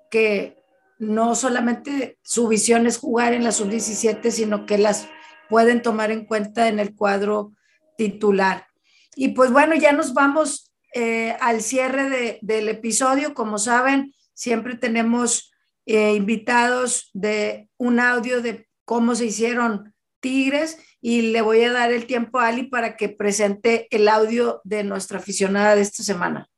[0.09, 0.61] que
[0.99, 5.07] no solamente su visión es jugar en la sub-17, sino que las
[5.49, 7.53] pueden tomar en cuenta en el cuadro
[7.97, 8.67] titular.
[9.15, 13.33] Y pues bueno, ya nos vamos eh, al cierre del episodio.
[13.33, 15.51] Como saben, siempre tenemos
[15.85, 21.91] eh, invitados de un audio de cómo se hicieron tigres y le voy a dar
[21.91, 26.49] el tiempo a Ali para que presente el audio de nuestra aficionada de esta semana.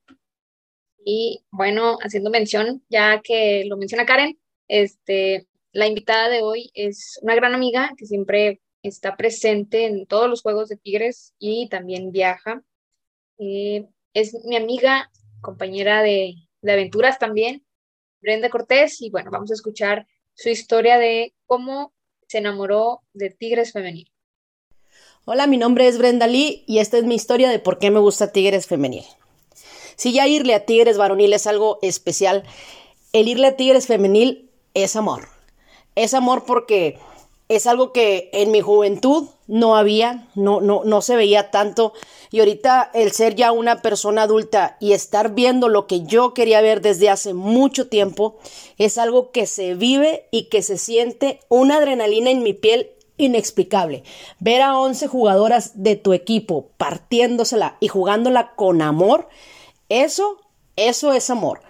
[1.06, 7.20] Y bueno, haciendo mención, ya que lo menciona Karen, este, la invitada de hoy es
[7.22, 12.12] una gran amiga que siempre está presente en todos los juegos de Tigres y también
[12.12, 12.62] viaja.
[13.40, 15.12] Eh, es mi amiga,
[15.42, 17.66] compañera de, aventuras también,
[18.22, 21.94] Brenda Cortés, y bueno, vamos a escuchar su historia de cómo
[22.28, 24.10] se enamoró de Tigres Femenil.
[25.26, 28.00] Hola, mi nombre es Brenda Lee y esta es mi historia de por qué me
[28.00, 29.06] gusta Tigres Femenil.
[29.96, 32.44] Si ya irle a Tigres Varonil es algo especial,
[33.14, 35.28] el irle a Tigres Femenil es amor.
[35.96, 36.98] Es amor porque
[37.50, 41.94] es algo que en mi juventud no había, no, no, no se veía tanto.
[42.32, 46.62] Y ahorita el ser ya una persona adulta y estar viendo lo que yo quería
[46.62, 48.38] ver desde hace mucho tiempo,
[48.78, 54.04] es algo que se vive y que se siente una adrenalina en mi piel inexplicable.
[54.40, 59.28] Ver a 11 jugadoras de tu equipo partiéndosela y jugándola con amor,
[59.90, 60.40] eso,
[60.76, 61.62] eso es amor.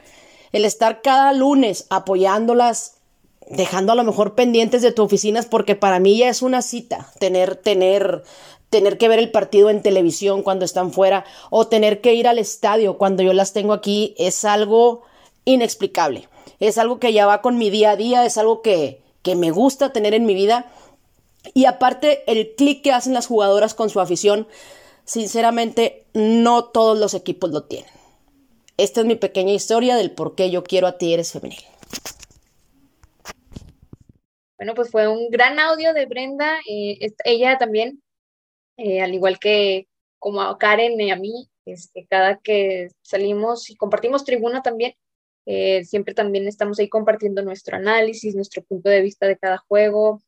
[0.51, 2.97] El estar cada lunes apoyándolas,
[3.56, 7.12] dejando a lo mejor pendientes de tu oficinas, porque para mí ya es una cita
[7.20, 8.24] tener, tener,
[8.70, 12.39] tener que ver el partido en televisión cuando están fuera o tener que ir al
[12.39, 15.04] estadio cuando yo las tengo aquí, es algo
[15.45, 16.28] inexplicable.
[16.60, 19.51] Es algo que ya va con mi día a día, es algo que, que me
[19.51, 20.72] gusta tener en mi vida.
[21.54, 24.47] Y aparte, el clic que hacen las jugadoras con su afición,
[25.04, 27.91] sinceramente, no todos los equipos lo tienen.
[28.78, 31.60] Esta es mi pequeña historia del por qué yo quiero a Tigres Femenil.
[34.64, 36.57] Bueno, pues fue un gran audio de Brenda.
[36.70, 38.01] Eh, ella también,
[38.78, 39.89] eh, al igual que
[40.20, 44.93] como a Karen y a mí, este, cada que salimos y compartimos tribuna también,
[45.45, 50.22] eh, siempre también estamos ahí compartiendo nuestro análisis, nuestro punto de vista de cada juego.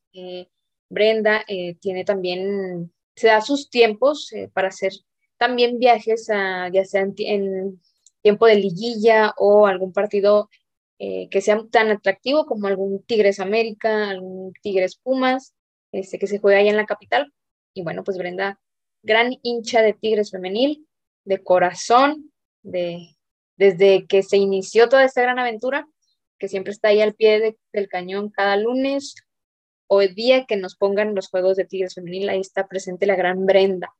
[0.90, 1.46] Brenda
[1.80, 4.92] tiene también, se da sus tiempos para hacer
[5.38, 7.82] también viajes, a, ya sea en
[8.22, 10.50] tiempo de liguilla o algún partido
[10.98, 15.54] eh, que sea tan atractivo como algún Tigres América, algún Tigres Pumas,
[15.92, 17.34] este, que se juega allá en la capital.
[17.74, 18.60] Y bueno, pues Brenda,
[19.04, 20.88] gran hincha de Tigres femenil,
[21.26, 22.32] de corazón,
[22.64, 23.16] de,
[23.58, 25.86] desde que se inició toda esta gran aventura,
[26.40, 29.16] que siempre está ahí al pie del cañón cada lunes
[29.88, 33.16] o el día que nos pongan los juegos de Tigres femenil, ahí está presente la
[33.16, 33.94] gran Brenda.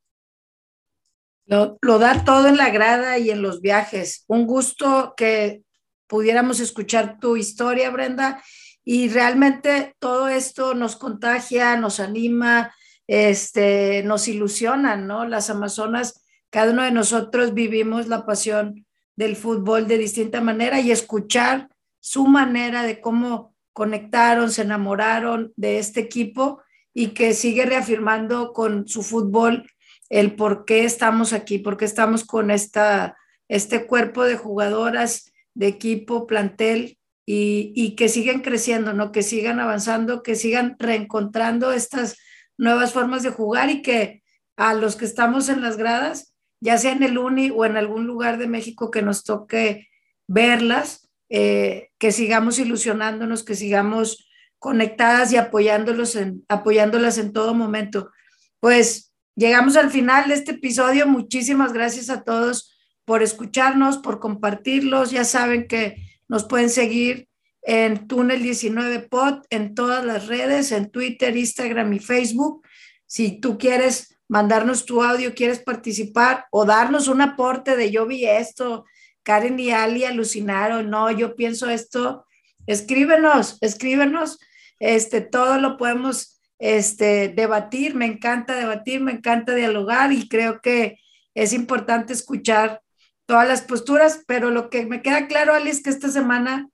[1.46, 4.24] Lo, lo, da todo en la grada y en los viajes.
[4.28, 5.65] Un gusto que
[6.08, 8.44] pudiéramos escuchar tu historia, Brenda.
[8.84, 12.74] Y realmente todo esto nos contagia, nos anima,
[13.08, 15.26] este, nos ilusiona, ¿no?
[15.26, 18.86] Las Amazonas, cada uno de nosotros vivimos la pasión
[19.16, 25.80] del fútbol de distinta manera y escuchar su manera de cómo conectaron, se enamoraron de
[25.80, 26.62] este equipo
[26.94, 29.70] y que sigue reafirmando con su fútbol
[30.10, 35.68] el por qué estamos aquí, por qué estamos con esta, este cuerpo de jugadoras de
[35.68, 39.12] equipo, plantel, y, que sigan creciendo, ¿no?
[39.12, 42.18] Que sigan avanzando, que sigan reencontrando estas
[42.58, 44.24] nuevas formas de jugar y que
[44.58, 48.06] a los que estamos en las gradas, ya sea en el UNI o en algún
[48.06, 49.88] lugar de México que nos toque
[50.28, 54.30] verlas, eh, que sigamos ilusionándonos, que sigamos
[54.60, 58.12] conectadas y apoyándolos en, apoyándolas en todo momento.
[58.60, 61.08] Pues llegamos al final de este episodio.
[61.08, 62.75] Muchísimas gracias a todos
[63.06, 65.12] por escucharnos, por compartirlos.
[65.12, 65.98] Ya saben que
[66.28, 67.28] nos pueden seguir
[67.62, 72.66] en Túnel 19 Pod, en todas las redes, en Twitter, Instagram y Facebook.
[73.06, 78.26] Si tú quieres mandarnos tu audio, quieres participar o darnos un aporte de yo vi
[78.26, 78.86] esto,
[79.24, 82.26] Karen y Ali alucinaron, no, yo pienso esto,
[82.68, 84.40] escríbenos, escríbenos,
[84.80, 91.00] este, todo lo podemos este, debatir, me encanta debatir, me encanta dialogar y creo que
[91.34, 92.82] es importante escuchar
[93.26, 96.70] todas las posturas, pero lo que me queda claro, Ali, es que esta semana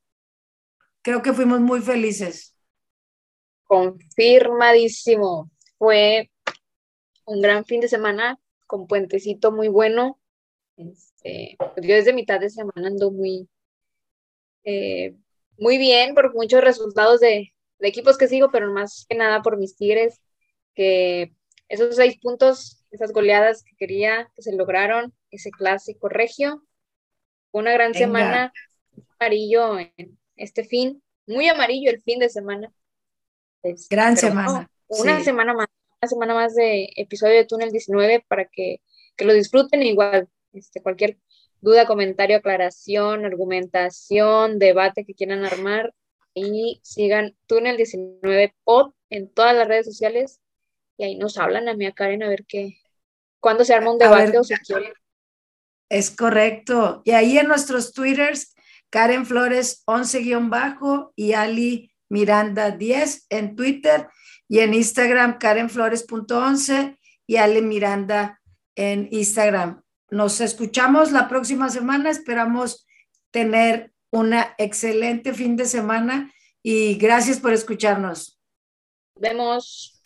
[1.01, 2.55] creo que fuimos muy felices.
[3.63, 5.49] Confirmadísimo.
[5.77, 6.29] Fue
[7.25, 10.19] un gran fin de semana con puentecito muy bueno.
[10.77, 13.47] Este, yo desde mitad de semana ando muy,
[14.63, 15.15] eh,
[15.57, 19.57] muy bien por muchos resultados de, de equipos que sigo, pero más que nada por
[19.57, 20.21] mis Tigres,
[20.75, 21.33] que
[21.67, 26.63] esos seis puntos, esas goleadas que quería, que se lograron, ese clásico regio.
[27.51, 28.53] Una gran semana
[29.19, 32.71] amarillo en este fin, muy amarillo el fin de semana.
[33.63, 34.69] Este, gran semana.
[34.87, 35.67] una semana más,
[36.01, 38.81] una semana más de episodio de Túnel 19 para que,
[39.15, 40.29] que lo disfruten igual.
[40.53, 41.17] Este, cualquier
[41.59, 45.93] duda, comentario, aclaración, argumentación, debate que quieran armar,
[46.33, 50.39] y sigan Túnel 19 Pod en todas las redes sociales
[50.97, 52.77] y ahí nos hablan a mí a Karen a ver qué,
[53.39, 54.93] cuándo se arma un debate o si quieren.
[55.91, 57.01] Es correcto.
[57.03, 58.55] Y ahí en nuestros twitters,
[58.89, 64.07] Karen Flores 11-bajo y Ali Miranda 10 en Twitter
[64.47, 68.39] y en Instagram karenflores.11 y Ali Miranda
[68.75, 69.83] en Instagram.
[70.09, 72.09] Nos escuchamos la próxima semana.
[72.09, 72.87] Esperamos
[73.29, 76.31] tener una excelente fin de semana
[76.63, 78.39] y gracias por escucharnos.
[79.15, 80.01] Vemos.